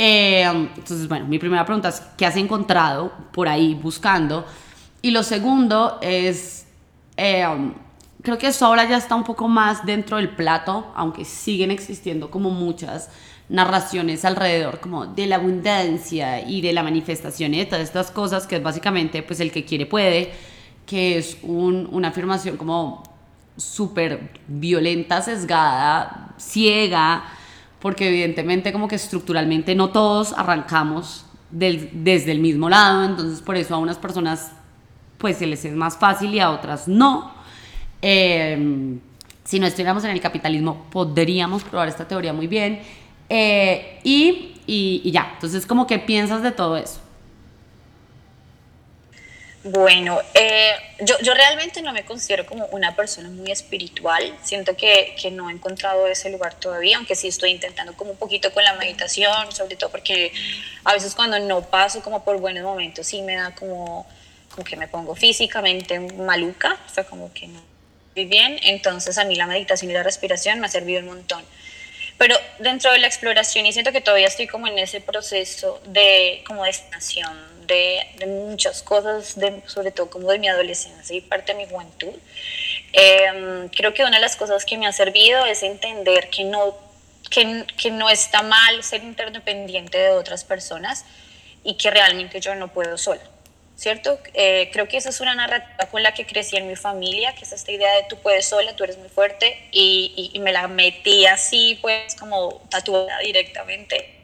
Eh, 0.00 0.42
entonces, 0.44 1.08
bueno, 1.08 1.26
mi 1.26 1.40
primera 1.40 1.64
pregunta 1.64 1.88
es, 1.88 2.00
¿qué 2.16 2.24
has 2.24 2.36
encontrado 2.36 3.10
por 3.32 3.48
ahí 3.48 3.74
buscando? 3.74 4.44
Y 5.02 5.10
lo 5.10 5.24
segundo 5.24 5.98
es, 6.00 6.68
eh, 7.16 7.44
creo 8.22 8.38
que 8.38 8.48
eso 8.48 8.66
ahora 8.66 8.88
ya 8.88 8.96
está 8.96 9.14
un 9.14 9.24
poco 9.24 9.48
más 9.48 9.84
dentro 9.86 10.16
del 10.16 10.30
plato, 10.30 10.90
aunque 10.94 11.24
siguen 11.24 11.70
existiendo 11.70 12.30
como 12.30 12.50
muchas 12.50 13.10
narraciones 13.48 14.24
alrededor 14.24 14.78
como 14.80 15.06
de 15.06 15.26
la 15.26 15.36
abundancia 15.36 16.46
y 16.46 16.60
de 16.60 16.72
la 16.72 16.82
manifestación 16.82 17.54
y 17.54 17.58
de 17.58 17.66
todas 17.66 17.82
estas 17.82 18.10
cosas 18.10 18.46
que 18.46 18.56
es 18.56 18.62
básicamente 18.62 19.22
pues 19.22 19.40
el 19.40 19.50
que 19.50 19.64
quiere 19.64 19.86
puede, 19.86 20.32
que 20.86 21.18
es 21.18 21.38
una 21.42 22.08
afirmación 22.08 22.56
como 22.56 23.02
súper 23.56 24.30
violenta, 24.46 25.22
sesgada, 25.22 26.34
ciega, 26.38 27.24
porque 27.80 28.08
evidentemente 28.08 28.72
como 28.72 28.88
que 28.88 28.96
estructuralmente 28.96 29.74
no 29.74 29.90
todos 29.90 30.32
arrancamos 30.32 31.24
desde 31.50 32.30
el 32.30 32.40
mismo 32.40 32.68
lado, 32.68 33.04
entonces 33.04 33.40
por 33.40 33.56
eso 33.56 33.74
a 33.74 33.78
unas 33.78 33.96
personas 33.96 34.52
pues 35.16 35.38
se 35.38 35.46
les 35.46 35.64
es 35.64 35.74
más 35.74 35.96
fácil 35.96 36.34
y 36.34 36.40
a 36.40 36.50
otras 36.50 36.86
no. 36.86 37.37
Em, 38.00 39.00
si 39.44 39.58
no 39.58 39.66
estuviéramos 39.66 40.04
en 40.04 40.10
el 40.10 40.20
capitalismo 40.20 40.86
podríamos 40.90 41.64
probar 41.64 41.88
esta 41.88 42.06
teoría 42.06 42.32
muy 42.32 42.46
bien. 42.46 42.82
Eh, 43.28 44.00
y, 44.04 44.60
y, 44.66 45.10
ya, 45.10 45.30
entonces, 45.34 45.66
¿cómo 45.66 45.86
que 45.86 45.98
piensas 45.98 46.42
de 46.42 46.52
todo 46.52 46.76
eso? 46.76 47.00
Bueno, 49.64 50.18
eh, 50.34 50.72
yo, 51.00 51.16
yo, 51.20 51.34
realmente 51.34 51.82
no 51.82 51.92
me 51.92 52.04
considero 52.04 52.46
como 52.46 52.66
una 52.66 52.94
persona 52.94 53.28
muy 53.28 53.50
espiritual, 53.50 54.34
siento 54.42 54.76
que, 54.76 55.14
que, 55.20 55.30
no 55.30 55.50
he 55.50 55.52
encontrado 55.52 56.06
ese 56.06 56.30
lugar 56.30 56.54
todavía, 56.54 56.96
aunque 56.96 57.14
sí 57.16 57.28
estoy 57.28 57.50
intentando 57.50 57.92
como 57.94 58.12
un 58.12 58.16
poquito 58.16 58.52
con 58.52 58.64
la 58.64 58.74
meditación, 58.74 59.50
sobre 59.52 59.76
todo 59.76 59.90
porque 59.90 60.32
a 60.84 60.92
veces 60.94 61.14
cuando 61.14 61.38
no 61.40 61.62
paso 61.62 62.02
como 62.02 62.24
por 62.24 62.38
buenos 62.38 62.62
momentos 62.62 63.06
sí 63.06 63.20
me 63.20 63.34
da 63.34 63.54
como, 63.54 64.06
como 64.50 64.64
que 64.64 64.76
me 64.76 64.88
pongo 64.88 65.14
físicamente 65.14 65.98
maluca, 66.00 66.78
o 66.86 66.94
sea, 66.94 67.04
como 67.04 67.32
que 67.32 67.48
no 67.48 67.67
bien, 68.24 68.58
entonces 68.62 69.18
a 69.18 69.24
mí 69.24 69.34
la 69.34 69.46
meditación 69.46 69.90
y 69.90 69.94
la 69.94 70.02
respiración 70.02 70.60
me 70.60 70.66
ha 70.66 70.70
servido 70.70 71.00
un 71.00 71.06
montón. 71.06 71.44
Pero 72.18 72.36
dentro 72.58 72.90
de 72.92 72.98
la 72.98 73.06
exploración, 73.06 73.64
y 73.64 73.72
siento 73.72 73.92
que 73.92 74.00
todavía 74.00 74.26
estoy 74.26 74.48
como 74.48 74.66
en 74.66 74.78
ese 74.78 75.00
proceso 75.00 75.80
de 75.86 76.42
como 76.46 76.64
de 76.64 76.74
de, 77.68 78.00
de 78.16 78.26
muchas 78.26 78.82
cosas, 78.82 79.38
de, 79.38 79.62
sobre 79.66 79.92
todo 79.92 80.10
como 80.10 80.30
de 80.30 80.38
mi 80.38 80.48
adolescencia 80.48 81.14
y 81.14 81.20
parte 81.20 81.52
de 81.52 81.58
mi 81.58 81.66
juventud, 81.70 82.14
em, 82.92 83.68
creo 83.68 83.94
que 83.94 84.02
una 84.02 84.16
de 84.16 84.22
las 84.22 84.36
cosas 84.36 84.64
que 84.64 84.78
me 84.78 84.86
ha 84.86 84.92
servido 84.92 85.44
es 85.46 85.62
entender 85.62 86.30
que 86.30 86.44
no, 86.44 86.76
que, 87.30 87.66
que 87.76 87.90
no 87.90 88.08
está 88.08 88.42
mal 88.42 88.82
ser 88.82 89.04
interdependiente 89.04 89.98
de 89.98 90.10
otras 90.10 90.44
personas 90.44 91.04
y 91.62 91.76
que 91.76 91.90
realmente 91.90 92.40
yo 92.40 92.54
no 92.54 92.68
puedo 92.68 92.96
sola. 92.96 93.20
¿Cierto? 93.78 94.18
Eh, 94.34 94.70
creo 94.72 94.88
que 94.88 94.96
esa 94.96 95.10
es 95.10 95.20
una 95.20 95.36
narrativa 95.36 95.88
con 95.88 96.02
la 96.02 96.12
que 96.12 96.26
crecí 96.26 96.56
en 96.56 96.66
mi 96.66 96.74
familia, 96.74 97.32
que 97.36 97.44
es 97.44 97.52
esta 97.52 97.70
idea 97.70 97.94
de 97.94 98.02
tú 98.08 98.18
puedes 98.18 98.44
sola, 98.44 98.74
tú 98.74 98.82
eres 98.82 98.98
muy 98.98 99.08
fuerte, 99.08 99.68
y, 99.70 100.32
y, 100.34 100.38
me 100.40 100.52
la 100.52 100.66
metí 100.66 101.26
así, 101.26 101.78
pues 101.80 102.16
como 102.16 102.60
tatuada 102.70 103.20
directamente. 103.20 104.16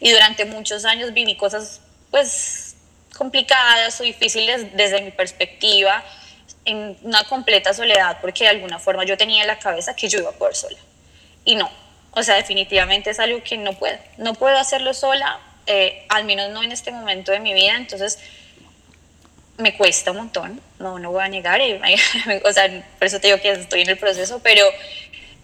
Y 0.00 0.10
durante 0.10 0.44
muchos 0.46 0.84
años 0.84 1.12
viví 1.12 1.36
cosas, 1.36 1.80
pues, 2.10 2.74
complicadas 3.16 4.00
o 4.00 4.02
difíciles 4.02 4.76
desde 4.76 5.00
mi 5.00 5.12
perspectiva, 5.12 6.04
en 6.64 6.98
una 7.02 7.22
completa 7.24 7.72
soledad, 7.74 8.18
porque 8.20 8.44
de 8.44 8.50
alguna 8.50 8.80
forma 8.80 9.04
yo 9.04 9.16
tenía 9.16 9.42
en 9.42 9.46
la 9.46 9.60
cabeza 9.60 9.94
que 9.94 10.08
yo 10.08 10.18
iba 10.18 10.30
a 10.30 10.32
poder 10.32 10.56
sola. 10.56 10.78
Y 11.44 11.54
no, 11.54 11.70
o 12.10 12.22
sea, 12.24 12.34
definitivamente 12.34 13.10
es 13.10 13.20
algo 13.20 13.44
que 13.44 13.56
no 13.58 13.74
puedo, 13.74 13.96
no 14.16 14.34
puedo 14.34 14.56
hacerlo 14.58 14.92
sola, 14.92 15.38
eh, 15.66 16.04
al 16.08 16.24
menos 16.24 16.50
no 16.50 16.64
en 16.64 16.72
este 16.72 16.90
momento 16.90 17.30
de 17.30 17.38
mi 17.38 17.54
vida, 17.54 17.76
entonces 17.76 18.18
me 19.62 19.76
cuesta 19.76 20.10
un 20.10 20.18
montón, 20.18 20.60
no, 20.78 20.98
no 20.98 21.12
voy 21.12 21.24
a 21.24 21.28
negar, 21.28 21.60
o 22.44 22.52
sea, 22.52 22.84
por 22.98 23.06
eso 23.06 23.20
te 23.20 23.28
digo 23.28 23.40
que 23.40 23.52
estoy 23.52 23.82
en 23.82 23.90
el 23.90 23.98
proceso, 23.98 24.40
pero 24.42 24.66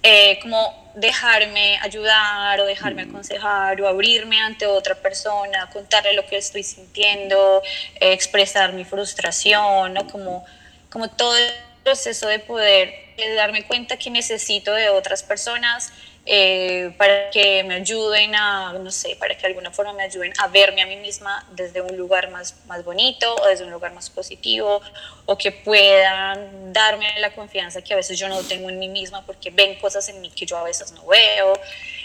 eh, 0.03 0.39
como 0.43 0.93
dejarme 0.95 1.79
ayudar 1.81 2.61
o 2.61 2.65
dejarme 2.65 3.03
aconsejar 3.03 3.81
o 3.81 3.89
abrirme 3.89 4.41
ante 4.41 4.67
otra 4.67 4.95
persona, 4.95 5.71
contarle 5.73 6.13
lo 6.13 6.27
que 6.27 6.37
estoy 6.37 6.63
sintiendo, 6.63 7.63
eh, 8.01 8.13
expresar 8.13 8.73
mi 8.73 8.85
frustración, 8.85 9.95
¿no? 9.95 10.07
como, 10.09 10.45
como 10.91 11.09
todo 11.09 11.37
el 11.37 11.53
proceso 11.85 12.27
de 12.29 12.39
poder 12.39 13.09
de 13.17 13.35
darme 13.35 13.65
cuenta 13.65 13.97
que 13.97 14.11
necesito 14.11 14.73
de 14.73 14.91
otras 14.91 15.23
personas 15.23 15.93
eh, 16.31 16.93
para 16.99 17.31
que 17.31 17.65
me 17.65 17.77
ayuden 17.77 18.35
a, 18.35 18.75
no 18.75 18.91
sé, 18.91 19.17
para 19.17 19.35
que 19.35 19.41
de 19.41 19.47
alguna 19.47 19.71
forma 19.71 19.95
me 19.95 20.03
ayuden 20.03 20.31
a 20.37 20.47
verme 20.49 20.83
a 20.83 20.87
mí 20.87 20.97
misma 20.97 21.47
desde 21.53 21.81
un 21.81 21.97
lugar 21.97 22.31
más, 22.31 22.55
más 22.67 22.85
bonito 22.85 23.35
o 23.35 23.47
desde 23.47 23.65
un 23.65 23.71
lugar 23.71 23.95
más 23.95 24.11
positivo 24.11 24.83
o 25.25 25.39
que 25.39 25.53
puedan 25.53 26.71
darme 26.71 27.19
la 27.21 27.35
confianza 27.35 27.81
que 27.81 27.95
a 27.95 27.97
veces 27.97 28.19
yo 28.19 28.29
no 28.29 28.43
tengo 28.43 28.69
en 28.69 28.79
mí 28.79 28.89
misma 28.89 29.25
porque 29.25 29.51
ven 29.51 29.77
cosas 29.77 30.07
en 30.11 30.21
mí 30.21 30.29
que 30.29 30.45
yo 30.45 30.59
a 30.59 30.65
veces 30.65 30.93
no 30.93 31.07
veo 31.07 31.59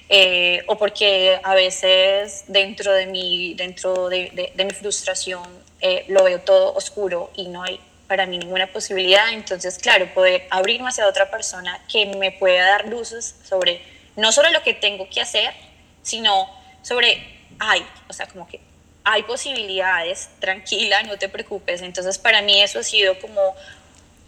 eh, 0.07 0.63
o 0.67 0.77
porque 0.77 1.37
a 1.43 1.53
veces 1.53 2.45
dentro 2.47 2.93
de 2.93 3.07
mi, 3.07 3.55
dentro 3.55 4.07
de, 4.07 4.51
de, 4.55 4.63
mi 4.63 4.71
frustración 4.71 5.43
eh, 5.81 6.05
lo 6.07 6.23
veo 6.23 6.39
todo 6.39 6.73
oscuro 6.75 7.29
y 7.35 7.49
no 7.49 7.61
hay 7.61 7.77
para 8.07 8.25
mí 8.25 8.37
ninguna 8.37 8.67
posibilidad. 8.67 9.33
Entonces, 9.33 9.77
claro, 9.79 10.13
poder 10.13 10.47
abrirme 10.49 10.87
hacia 10.87 11.07
otra 11.07 11.29
persona 11.29 11.83
que 11.91 12.05
me 12.05 12.31
pueda 12.31 12.65
dar 12.65 12.87
luces 12.87 13.35
sobre 13.43 13.81
no 14.15 14.31
sobre 14.31 14.51
lo 14.51 14.61
que 14.63 14.73
tengo 14.73 15.09
que 15.09 15.21
hacer, 15.21 15.53
sino 16.01 16.49
sobre, 16.81 17.23
ay, 17.59 17.85
o 18.09 18.13
sea, 18.13 18.27
como 18.27 18.47
que 18.47 18.59
hay 19.03 19.23
posibilidades, 19.23 20.29
tranquila, 20.39 21.03
no 21.03 21.17
te 21.17 21.29
preocupes. 21.29 21.81
Entonces, 21.81 22.17
para 22.17 22.41
mí 22.41 22.61
eso 22.61 22.79
ha 22.79 22.83
sido 22.83 23.19
como 23.19 23.55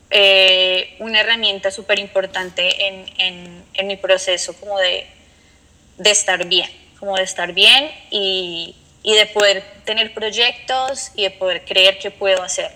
eh, 0.10 0.95
una 1.00 1.21
herramienta 1.21 1.71
súper 1.71 2.00
importante 2.00 2.88
en, 2.88 3.63
en, 3.74 3.88
mi 3.88 3.95
proceso 3.95 4.54
como 4.60 4.78
de, 4.80 5.08
de, 5.98 6.10
estar 6.10 6.45
bien, 6.45 6.69
como 7.00 7.15
de 7.15 7.24
estar 7.24 7.54
bien 7.54 7.91
y, 8.10 8.76
y, 9.04 9.15
de 9.15 9.26
poder 9.28 9.63
tener 9.84 10.13
proyectos 10.13 11.12
y 11.15 11.24
de 11.24 11.32
poder 11.32 11.65
creer 11.65 11.98
que 12.00 12.12
puedo 12.12 12.43
hacer. 12.43 12.71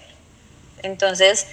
Entonces, 0.84 1.48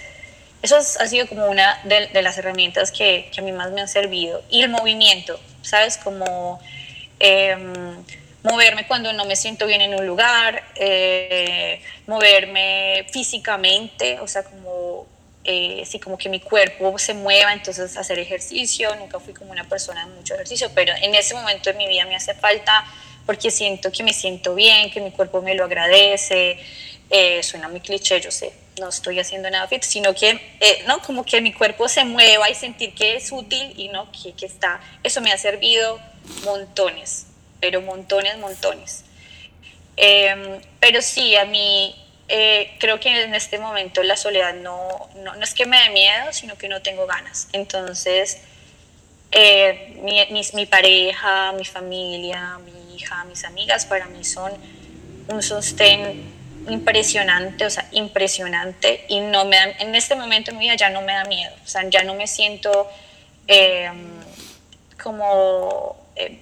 eso 0.61 0.77
ha 0.77 1.07
sido 1.07 1.27
como 1.27 1.47
una 1.47 1.79
de, 1.83 2.07
de 2.07 2.21
las 2.21 2.37
herramientas 2.37 2.91
que, 2.91 3.29
que, 3.31 3.41
a 3.41 3.43
mí 3.43 3.51
más 3.51 3.71
me 3.71 3.81
han 3.81 3.87
servido. 3.87 4.43
Y 4.49 4.63
el 4.63 4.69
movimiento, 4.69 5.39
¿sabes? 5.61 5.97
Como 5.97 6.59
em, 7.19 8.03
moverme 8.43 8.87
cuando 8.87 9.13
no 9.13 9.25
me 9.25 9.35
siento 9.35 9.67
bien 9.67 9.81
en 9.81 9.93
un 9.95 10.05
lugar, 10.05 10.63
eh, 10.75 11.81
moverme 12.07 13.05
físicamente, 13.11 14.19
o 14.19 14.27
sea, 14.27 14.43
como, 14.43 15.05
eh, 15.43 15.83
sí, 15.85 15.99
como 15.99 16.17
que 16.17 16.29
mi 16.29 16.39
cuerpo 16.39 16.97
se 16.97 17.13
mueva, 17.13 17.53
entonces 17.53 17.95
hacer 17.97 18.19
ejercicio. 18.19 18.95
Nunca 18.95 19.19
fui 19.19 19.33
como 19.33 19.51
una 19.51 19.67
persona 19.67 20.05
de 20.05 20.13
mucho 20.13 20.33
ejercicio, 20.35 20.71
pero 20.73 20.93
en 21.01 21.13
ese 21.15 21.35
momento 21.35 21.71
de 21.71 21.77
mi 21.77 21.87
vida 21.87 22.05
me 22.05 22.15
hace 22.15 22.33
falta 22.33 22.85
porque 23.25 23.51
siento 23.51 23.91
que 23.91 24.03
me 24.03 24.13
siento 24.13 24.55
bien, 24.55 24.89
que 24.89 25.01
mi 25.01 25.11
cuerpo 25.11 25.41
me 25.41 25.53
lo 25.53 25.65
agradece. 25.65 26.57
Eh, 27.09 27.41
suena 27.41 27.69
muy 27.69 27.79
cliché, 27.79 28.19
yo 28.19 28.31
sé, 28.31 28.51
no 28.79 28.89
estoy 28.89 29.19
haciendo 29.19 29.49
nada 29.49 29.67
fit, 29.67 29.83
sino 29.83 30.13
que, 30.13 30.29
eh, 30.59 30.83
¿no? 30.87 31.01
Como 31.01 31.23
que 31.23 31.39
mi 31.41 31.53
cuerpo 31.53 31.87
se 31.87 32.03
mueva 32.03 32.49
y 32.49 32.55
sentir 32.55 32.93
que 32.93 33.15
es 33.15 33.31
útil 33.31 33.73
y 33.77 33.87
no, 33.89 34.11
que, 34.11 34.33
que 34.33 34.45
está, 34.45 34.81
eso 35.03 35.21
me 35.21 35.31
ha 35.31 35.37
servido 35.37 35.99
montones, 36.43 37.27
pero 37.61 37.81
montones, 37.81 38.37
montones. 38.37 39.05
Em, 39.95 40.61
pero 40.79 41.01
sí, 41.01 41.35
a 41.35 41.45
mí 41.45 41.95
eh, 42.27 42.75
creo 42.79 42.99
que 42.99 43.23
en 43.23 43.33
este 43.35 43.57
momento 43.57 44.03
la 44.03 44.17
soledad 44.17 44.53
no, 44.53 45.09
no, 45.15 45.35
no, 45.35 45.43
es 45.43 45.53
que 45.53 45.65
me 45.65 45.81
dé 45.81 45.89
miedo, 45.91 46.33
sino 46.33 46.57
que 46.57 46.67
no 46.67 46.81
tengo 46.81 47.07
ganas. 47.07 47.47
Entonces, 47.53 48.41
eh, 49.31 49.97
mi, 50.03 50.45
mi, 50.53 50.65
pareja, 50.65 51.53
mi 51.53 51.65
familia, 51.65 52.59
mi 52.59 52.95
hija, 52.95 53.23
mis 53.25 53.45
amigas, 53.45 53.85
para 53.85 54.07
mí 54.07 54.23
son 54.23 54.51
un 55.29 55.41
sostén 55.41 56.36
impresionante, 56.69 57.65
o 57.65 57.69
sea, 57.69 57.87
impresionante, 57.91 59.05
y 59.07 59.19
no 59.19 59.45
me 59.45 59.57
da, 59.57 59.63
en 59.79 59.95
este 59.95 60.15
momento 60.15 60.51
de 60.51 60.57
mi 60.57 60.65
vida 60.65 60.75
ya 60.75 60.89
no 60.89 61.01
me 61.01 61.13
da 61.13 61.23
miedo, 61.25 61.53
o 61.63 61.67
sea, 61.67 61.87
ya 61.89 62.03
no 62.03 62.13
me 62.13 62.27
siento 62.27 62.89
eh, 63.47 63.89
como 65.01 65.95
eh, 66.15 66.39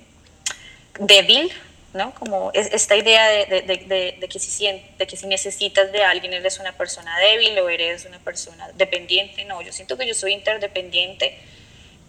débil, 0.99 1.51
¿no? 1.93 2.13
Como 2.15 2.51
esta 2.53 2.95
idea 2.95 3.27
de, 3.27 4.27
que 4.29 4.39
si, 4.39 4.67
de 4.67 5.07
que 5.07 5.15
si 5.15 5.27
necesitas 5.27 5.91
de 5.91 6.03
alguien 6.03 6.33
eres 6.33 6.59
una 6.59 6.73
persona 6.73 7.17
débil 7.19 7.57
o 7.59 7.69
eres 7.69 8.05
una 8.05 8.19
persona 8.19 8.69
dependiente, 8.73 9.45
no, 9.45 9.61
yo 9.61 9.71
siento 9.71 9.97
que 9.97 10.05
yo 10.05 10.13
soy 10.13 10.33
interdependiente 10.33 11.37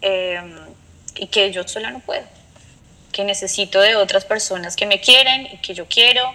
eh, 0.03 0.41
y 1.15 1.29
que 1.29 1.53
yo 1.53 1.67
sola 1.69 1.91
no 1.91 2.01
puedo, 2.01 2.25
que 3.13 3.25
necesito 3.25 3.81
de 3.81 3.95
otras 3.95 4.25
personas 4.25 4.75
que 4.75 4.87
me 4.87 5.01
quieren 5.01 5.47
y 5.47 5.59
que 5.59 5.75
yo 5.75 5.87
quiero 5.87 6.33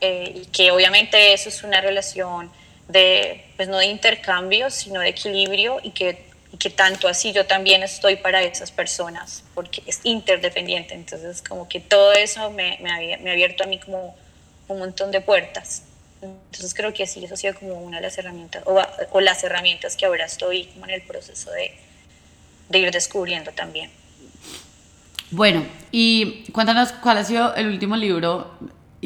eh, 0.00 0.32
y 0.34 0.46
que 0.46 0.70
obviamente 0.70 1.32
eso 1.32 1.48
es 1.48 1.62
una 1.62 1.80
relación 1.80 2.50
de, 2.88 3.44
pues 3.56 3.68
no 3.68 3.78
de 3.78 3.86
intercambio, 3.86 4.70
sino 4.70 5.00
de 5.00 5.08
equilibrio 5.08 5.80
y 5.82 5.90
que, 5.90 6.26
y 6.52 6.56
que 6.56 6.70
tanto 6.70 7.08
así 7.08 7.32
yo 7.32 7.46
también 7.46 7.82
estoy 7.82 8.16
para 8.16 8.42
esas 8.42 8.70
personas, 8.70 9.42
porque 9.54 9.82
es 9.86 10.00
interdependiente, 10.04 10.94
entonces 10.94 11.42
como 11.42 11.68
que 11.68 11.80
todo 11.80 12.12
eso 12.12 12.50
me, 12.50 12.78
me, 12.80 12.90
ha, 12.90 13.18
me 13.18 13.30
ha 13.30 13.32
abierto 13.32 13.64
a 13.64 13.66
mí 13.66 13.78
como 13.78 14.16
un 14.68 14.78
montón 14.78 15.10
de 15.10 15.20
puertas. 15.20 15.82
Entonces 16.22 16.72
creo 16.74 16.94
que 16.94 17.06
sí, 17.06 17.24
eso 17.24 17.34
ha 17.34 17.36
sido 17.36 17.54
como 17.54 17.74
una 17.74 17.98
de 17.98 18.02
las 18.02 18.16
herramientas, 18.18 18.62
o, 18.66 18.80
o 19.10 19.20
las 19.20 19.44
herramientas 19.44 19.96
que 19.96 20.06
ahora 20.06 20.24
estoy 20.24 20.64
como 20.66 20.86
en 20.86 20.92
el 20.92 21.02
proceso 21.02 21.50
de, 21.50 21.76
de 22.68 22.78
ir 22.78 22.90
descubriendo 22.90 23.52
también. 23.52 23.90
Bueno, 25.30 25.66
y 25.90 26.44
cuéntanos 26.52 26.92
cuál 26.92 27.18
ha 27.18 27.24
sido 27.24 27.54
el 27.56 27.66
último 27.66 27.96
libro 27.96 28.56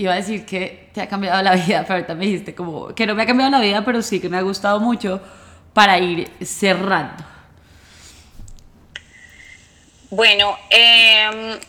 iba 0.01 0.15
a 0.15 0.17
decir 0.17 0.47
que 0.47 0.89
te 0.95 1.03
ha 1.03 1.09
cambiado 1.09 1.43
la 1.43 1.55
vida, 1.55 1.83
pero 1.83 1.95
ahorita 1.95 2.15
me 2.15 2.25
dijiste 2.25 2.55
como 2.55 2.95
que 2.95 3.07
no 3.07 3.15
me 3.15 3.23
ha 3.23 3.27
cambiado 3.27 3.51
la 3.51 3.61
vida, 3.61 3.85
pero 3.85 4.01
sí 4.01 4.19
que 4.19 4.31
me 4.31 4.39
ha 4.39 4.41
gustado 4.41 4.81
mucho 4.81 5.21
para 5.75 5.99
ir 5.99 6.31
cerrando. 6.43 7.23
Bueno, 10.09 10.57
eh, 10.71 11.61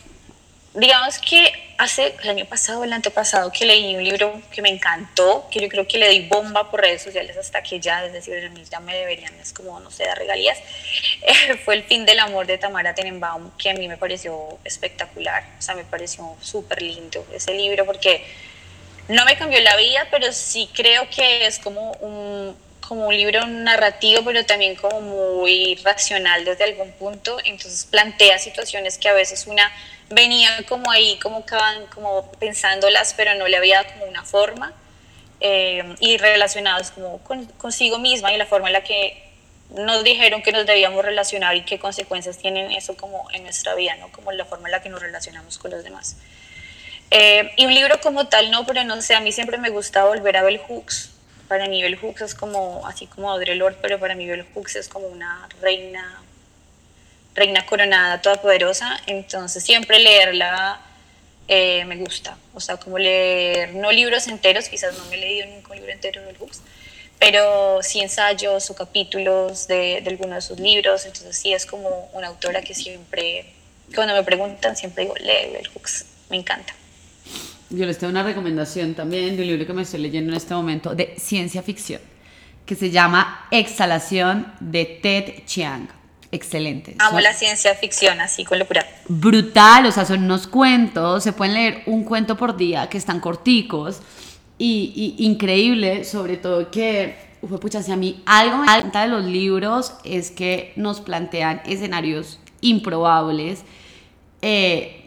digamos 0.74 1.18
que 1.18 1.71
hace 1.82 2.14
el 2.22 2.30
año 2.30 2.44
pasado, 2.44 2.84
el 2.84 2.92
antepasado, 2.92 3.50
que 3.50 3.66
leí 3.66 3.96
un 3.96 4.04
libro 4.04 4.40
que 4.52 4.62
me 4.62 4.68
encantó, 4.68 5.48
que 5.50 5.60
yo 5.60 5.68
creo 5.68 5.84
que 5.86 5.98
le 5.98 6.08
di 6.10 6.20
bomba 6.28 6.70
por 6.70 6.80
redes 6.80 7.02
sociales 7.02 7.36
hasta 7.36 7.60
que 7.60 7.80
ya, 7.80 8.04
es 8.04 8.12
decir, 8.12 8.52
ya 8.70 8.78
me 8.78 8.94
deberían, 8.94 9.34
es 9.40 9.52
como, 9.52 9.80
no 9.80 9.90
sé, 9.90 10.04
dar 10.04 10.16
regalías, 10.16 10.58
eh, 11.22 11.56
fue 11.64 11.74
El 11.74 11.82
fin 11.82 12.06
del 12.06 12.20
amor 12.20 12.46
de 12.46 12.56
Tamara 12.56 12.94
Tenenbaum, 12.94 13.50
que 13.58 13.70
a 13.70 13.74
mí 13.74 13.88
me 13.88 13.96
pareció 13.96 14.58
espectacular, 14.62 15.44
o 15.58 15.62
sea, 15.62 15.74
me 15.74 15.82
pareció 15.82 16.36
súper 16.40 16.82
lindo 16.82 17.26
ese 17.34 17.52
libro 17.52 17.84
porque 17.84 18.24
no 19.08 19.24
me 19.24 19.36
cambió 19.36 19.60
la 19.60 19.74
vida, 19.76 20.06
pero 20.08 20.30
sí 20.32 20.70
creo 20.72 21.10
que 21.10 21.46
es 21.46 21.58
como 21.58 21.90
un, 21.94 22.56
como 22.80 23.08
un 23.08 23.16
libro 23.16 23.44
narrativo, 23.48 24.22
pero 24.24 24.46
también 24.46 24.76
como 24.76 25.00
muy 25.00 25.74
racional 25.82 26.44
desde 26.44 26.62
algún 26.62 26.92
punto, 26.92 27.38
entonces 27.44 27.86
plantea 27.90 28.38
situaciones 28.38 28.98
que 28.98 29.08
a 29.08 29.14
veces 29.14 29.48
una 29.48 29.68
venía 30.12 30.50
como 30.68 30.90
ahí, 30.90 31.18
como, 31.20 31.44
como 31.94 32.30
pensándolas, 32.32 33.14
pero 33.14 33.34
no 33.34 33.48
le 33.48 33.56
había 33.56 33.82
dado 33.82 33.94
como 33.94 34.06
una 34.06 34.24
forma, 34.24 34.72
eh, 35.40 35.82
y 36.00 36.18
relacionadas 36.18 36.92
como 36.92 37.20
consigo 37.58 37.98
misma 37.98 38.32
y 38.32 38.36
la 38.36 38.46
forma 38.46 38.68
en 38.68 38.74
la 38.74 38.84
que 38.84 39.30
nos 39.74 40.04
dijeron 40.04 40.42
que 40.42 40.52
nos 40.52 40.66
debíamos 40.66 41.04
relacionar 41.04 41.56
y 41.56 41.62
qué 41.62 41.78
consecuencias 41.78 42.38
tienen 42.38 42.70
eso 42.70 42.96
como 42.96 43.26
en 43.32 43.42
nuestra 43.42 43.74
vida, 43.74 43.96
¿no? 43.96 44.12
Como 44.12 44.30
la 44.32 44.44
forma 44.44 44.68
en 44.68 44.72
la 44.72 44.82
que 44.82 44.88
nos 44.88 45.00
relacionamos 45.00 45.58
con 45.58 45.70
los 45.70 45.82
demás. 45.82 46.16
Eh, 47.10 47.50
y 47.56 47.66
un 47.66 47.74
libro 47.74 48.00
como 48.00 48.28
tal, 48.28 48.50
no, 48.50 48.64
pero 48.66 48.84
no 48.84 49.00
sé, 49.02 49.14
a 49.14 49.20
mí 49.20 49.32
siempre 49.32 49.58
me 49.58 49.70
gusta 49.70 50.04
volver 50.04 50.36
a 50.36 50.42
Bell 50.42 50.58
Hooks. 50.58 51.10
Para 51.48 51.66
mí 51.68 51.82
Bell 51.82 51.98
Hooks 51.98 52.22
es 52.22 52.34
como, 52.34 52.86
así 52.86 53.06
como 53.06 53.30
Audre 53.30 53.54
Lorde, 53.54 53.78
pero 53.82 53.98
para 53.98 54.14
mí 54.14 54.26
Bell 54.26 54.46
Hooks 54.54 54.76
es 54.76 54.88
como 54.88 55.06
una 55.08 55.48
reina 55.60 56.22
reina 57.34 57.64
coronada, 57.66 58.20
todopoderosa, 58.20 59.00
entonces 59.06 59.62
siempre 59.62 59.98
leerla 59.98 60.80
eh, 61.48 61.84
me 61.86 61.96
gusta, 61.96 62.36
o 62.54 62.60
sea, 62.60 62.76
como 62.76 62.98
leer, 62.98 63.74
no 63.74 63.90
libros 63.90 64.28
enteros, 64.28 64.68
quizás 64.68 64.96
no 64.96 65.04
me 65.06 65.16
he 65.16 65.18
leído 65.18 65.46
un 65.48 65.76
libro 65.76 65.92
entero 65.92 66.22
de 66.22 66.32
books, 66.34 66.62
pero 67.18 67.82
sí 67.82 68.00
ensayos 68.00 68.70
o 68.70 68.74
capítulos 68.74 69.66
de, 69.66 70.00
de 70.02 70.10
alguno 70.10 70.34
de 70.34 70.40
sus 70.40 70.60
libros, 70.60 71.04
entonces 71.04 71.36
sí 71.36 71.52
es 71.52 71.66
como 71.66 72.10
una 72.12 72.28
autora 72.28 72.62
que 72.62 72.74
siempre, 72.74 73.46
cuando 73.94 74.14
me 74.14 74.22
preguntan, 74.22 74.76
siempre 74.76 75.04
digo, 75.04 75.14
lee 75.16 75.52
Bell 75.52 75.68
Hooks, 75.74 76.06
me 76.30 76.36
encanta. 76.36 76.74
Yo 77.70 77.86
les 77.86 77.98
tengo 77.98 78.10
una 78.10 78.22
recomendación 78.22 78.94
también 78.94 79.36
de 79.36 79.42
un 79.42 79.48
libro 79.48 79.66
que 79.66 79.72
me 79.72 79.82
estoy 79.82 80.00
leyendo 80.00 80.30
en 80.30 80.36
este 80.36 80.54
momento 80.54 80.94
de 80.94 81.14
ciencia 81.18 81.62
ficción, 81.62 82.00
que 82.66 82.76
se 82.76 82.90
llama 82.90 83.48
Exhalación 83.50 84.52
de 84.60 84.84
Ted 84.84 85.44
Chiang 85.46 86.01
excelente. 86.32 86.96
Amo 86.98 87.20
la 87.20 87.34
ciencia 87.34 87.74
ficción, 87.74 88.20
así 88.20 88.44
con 88.44 88.58
locura. 88.58 88.84
Brutal, 89.06 89.86
o 89.86 89.92
sea, 89.92 90.04
son 90.04 90.24
unos 90.24 90.46
cuentos, 90.46 91.22
se 91.22 91.32
pueden 91.32 91.54
leer 91.54 91.82
un 91.86 92.02
cuento 92.04 92.36
por 92.36 92.56
día 92.56 92.88
que 92.88 92.98
están 92.98 93.20
corticos 93.20 94.00
y, 94.58 95.14
increíble, 95.18 96.04
sobre 96.04 96.36
todo 96.38 96.70
que, 96.70 97.16
uf, 97.42 97.60
pucha, 97.60 97.82
si 97.82 97.92
a 97.92 97.96
mí 97.96 98.22
algo 98.26 98.58
me 98.58 98.64
encanta 98.64 99.02
de 99.02 99.08
los 99.08 99.24
libros 99.24 99.94
es 100.04 100.30
que 100.30 100.72
nos 100.76 101.00
plantean 101.00 101.62
escenarios 101.66 102.40
improbables. 102.60 103.64
Eh, 104.40 104.98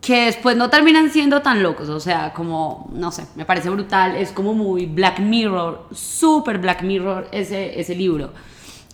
que 0.00 0.26
después 0.26 0.56
no 0.56 0.70
terminan 0.70 1.10
siendo 1.10 1.42
tan 1.42 1.62
locos, 1.62 1.88
o 1.88 1.98
sea, 1.98 2.32
como, 2.32 2.88
no 2.92 3.10
sé, 3.10 3.26
me 3.34 3.44
parece 3.44 3.68
brutal, 3.68 4.14
es 4.14 4.30
como 4.30 4.54
muy 4.54 4.86
Black 4.86 5.18
Mirror, 5.18 5.88
súper 5.92 6.58
Black 6.58 6.82
Mirror 6.82 7.28
ese, 7.32 7.80
ese 7.80 7.96
libro. 7.96 8.32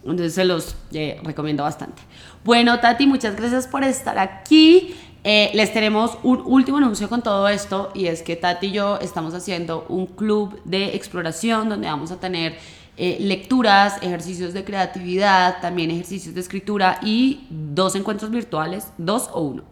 Entonces 0.05 0.35
se 0.35 0.45
los 0.45 0.77
eh, 0.93 1.19
recomiendo 1.23 1.63
bastante. 1.63 2.03
Bueno, 2.45 2.79
Tati, 2.81 3.07
muchas 3.07 3.37
gracias 3.37 3.67
por 3.67 3.85
estar 3.85 4.19
aquí. 4.19 4.95
Eh, 5.27 5.51
les 5.55 5.73
tenemos 5.73 6.19
un 6.23 6.43
último 6.45 6.77
anuncio 6.77 7.09
con 7.09 7.23
todo 7.23 7.49
esto 7.49 7.91
y 7.95 8.07
es 8.07 8.21
que 8.21 8.37
Tati 8.37 8.67
y 8.67 8.73
yo 8.73 8.99
estamos 9.01 9.33
haciendo 9.33 9.87
un 9.89 10.07
club 10.07 10.61
de 10.65 10.95
exploración 10.95 11.71
donde 11.71 11.87
vamos 11.87 12.11
a 12.11 12.21
tener 12.21 12.59
eh, 12.99 13.17
lecturas, 13.21 13.97
ejercicios 14.03 14.53
de 14.53 14.65
creatividad, 14.65 15.63
también 15.63 15.91
ejercicios 15.91 16.35
de 16.35 16.43
escritura 16.43 17.01
y 17.03 17.47
dos 17.49 17.97
encuentros 17.97 18.31
virtuales, 18.31 18.89
dos 18.99 19.31
o 19.33 19.41
uno. 19.41 19.65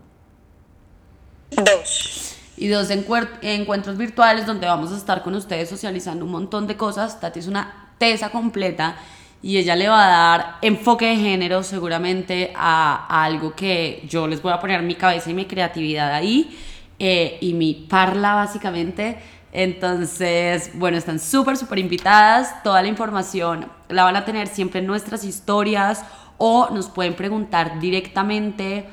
Dos. 1.50 2.36
Y 2.56 2.68
dos 2.68 2.88
encuentros 2.90 3.98
virtuales 3.98 4.46
donde 4.46 4.66
vamos 4.66 4.90
a 4.92 4.96
estar 4.96 5.22
con 5.22 5.34
ustedes 5.34 5.68
socializando 5.68 6.24
un 6.24 6.30
montón 6.30 6.66
de 6.66 6.78
cosas. 6.78 7.20
Tati 7.20 7.40
es 7.40 7.46
una 7.46 7.94
tesa 7.98 8.30
completa 8.30 8.96
y 9.42 9.56
ella 9.56 9.74
le 9.74 9.88
va 9.88 10.04
a 10.04 10.08
dar 10.08 10.58
enfoque 10.62 11.06
de 11.06 11.16
género 11.16 11.64
seguramente 11.64 12.52
a, 12.54 13.24
algo 13.24 13.54
que 13.54 14.04
yo 14.08 14.28
les 14.28 14.40
voy 14.40 14.52
a 14.52 14.60
poner 14.60 14.82
mi 14.82 14.94
cabeza 14.94 15.30
y 15.30 15.34
mi 15.34 15.46
creatividad 15.46 16.14
ahí 16.14 16.56
eh, 16.98 17.38
y 17.40 17.52
mi 17.54 17.74
parla 17.74 18.34
básicamente. 18.34 19.18
Entonces, 19.52 20.70
bueno, 20.74 20.96
están 20.96 21.18
súper, 21.18 21.56
súper 21.56 21.80
invitadas. 21.80 22.62
Toda 22.62 22.80
la 22.82 22.88
información 22.88 23.66
la 23.88 24.04
van 24.04 24.16
a 24.16 24.24
tener 24.24 24.46
siempre 24.46 24.80
en 24.80 24.86
nuestras 24.86 25.24
historias 25.24 26.04
o 26.38 26.70
nos 26.70 26.88
pueden 26.88 27.14
preguntar 27.14 27.80
directamente 27.80 28.86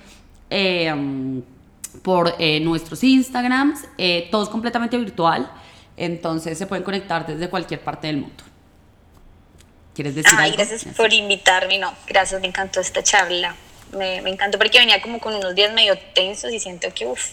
em, 0.50 1.44
por 2.02 2.34
eh, 2.40 2.60
nuestros 2.60 3.04
Instagrams. 3.04 3.88
Eh, 3.98 4.28
todo 4.32 4.44
es 4.44 4.50
completamente 4.50 4.98
virtual. 4.98 5.50
Entonces 5.96 6.58
se 6.58 6.66
pueden 6.66 6.84
conectar 6.84 7.26
desde 7.28 7.50
cualquier 7.50 7.82
parte 7.82 8.08
del 8.08 8.18
mundo. 8.18 8.49
¿Quieres 10.00 10.16
decir 10.16 10.32
Ay, 10.38 10.54
gracias 10.54 10.86
por 10.96 11.12
invitarme. 11.12 11.78
No, 11.78 11.94
gracias, 12.08 12.40
me 12.40 12.48
encantó 12.48 12.80
esta 12.80 13.04
charla. 13.04 13.54
Me, 13.92 14.22
me 14.22 14.30
encantó 14.30 14.58
porque 14.58 14.80
venía 14.80 15.02
como 15.02 15.20
con 15.20 15.36
unos 15.36 15.54
días 15.56 15.74
medio 15.74 16.00
tensos 16.16 16.54
y 16.54 16.60
siento 16.62 16.88
que, 16.96 17.06
uff, 17.06 17.32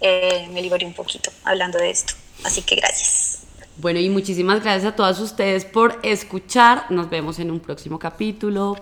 eh, 0.00 0.46
me 0.52 0.62
liberé 0.62 0.86
un 0.86 0.94
poquito 0.94 1.32
hablando 1.42 1.78
de 1.78 1.90
esto. 1.90 2.14
Así 2.44 2.62
que 2.62 2.76
gracias. 2.76 3.40
Bueno, 3.78 3.98
y 3.98 4.08
muchísimas 4.08 4.62
gracias 4.62 4.92
a 4.92 4.94
todas 4.94 5.18
ustedes 5.18 5.64
por 5.64 5.98
escuchar. 6.04 6.84
Nos 6.90 7.10
vemos 7.10 7.40
en 7.40 7.50
un 7.50 7.58
próximo 7.58 7.98
capítulo. 7.98 8.76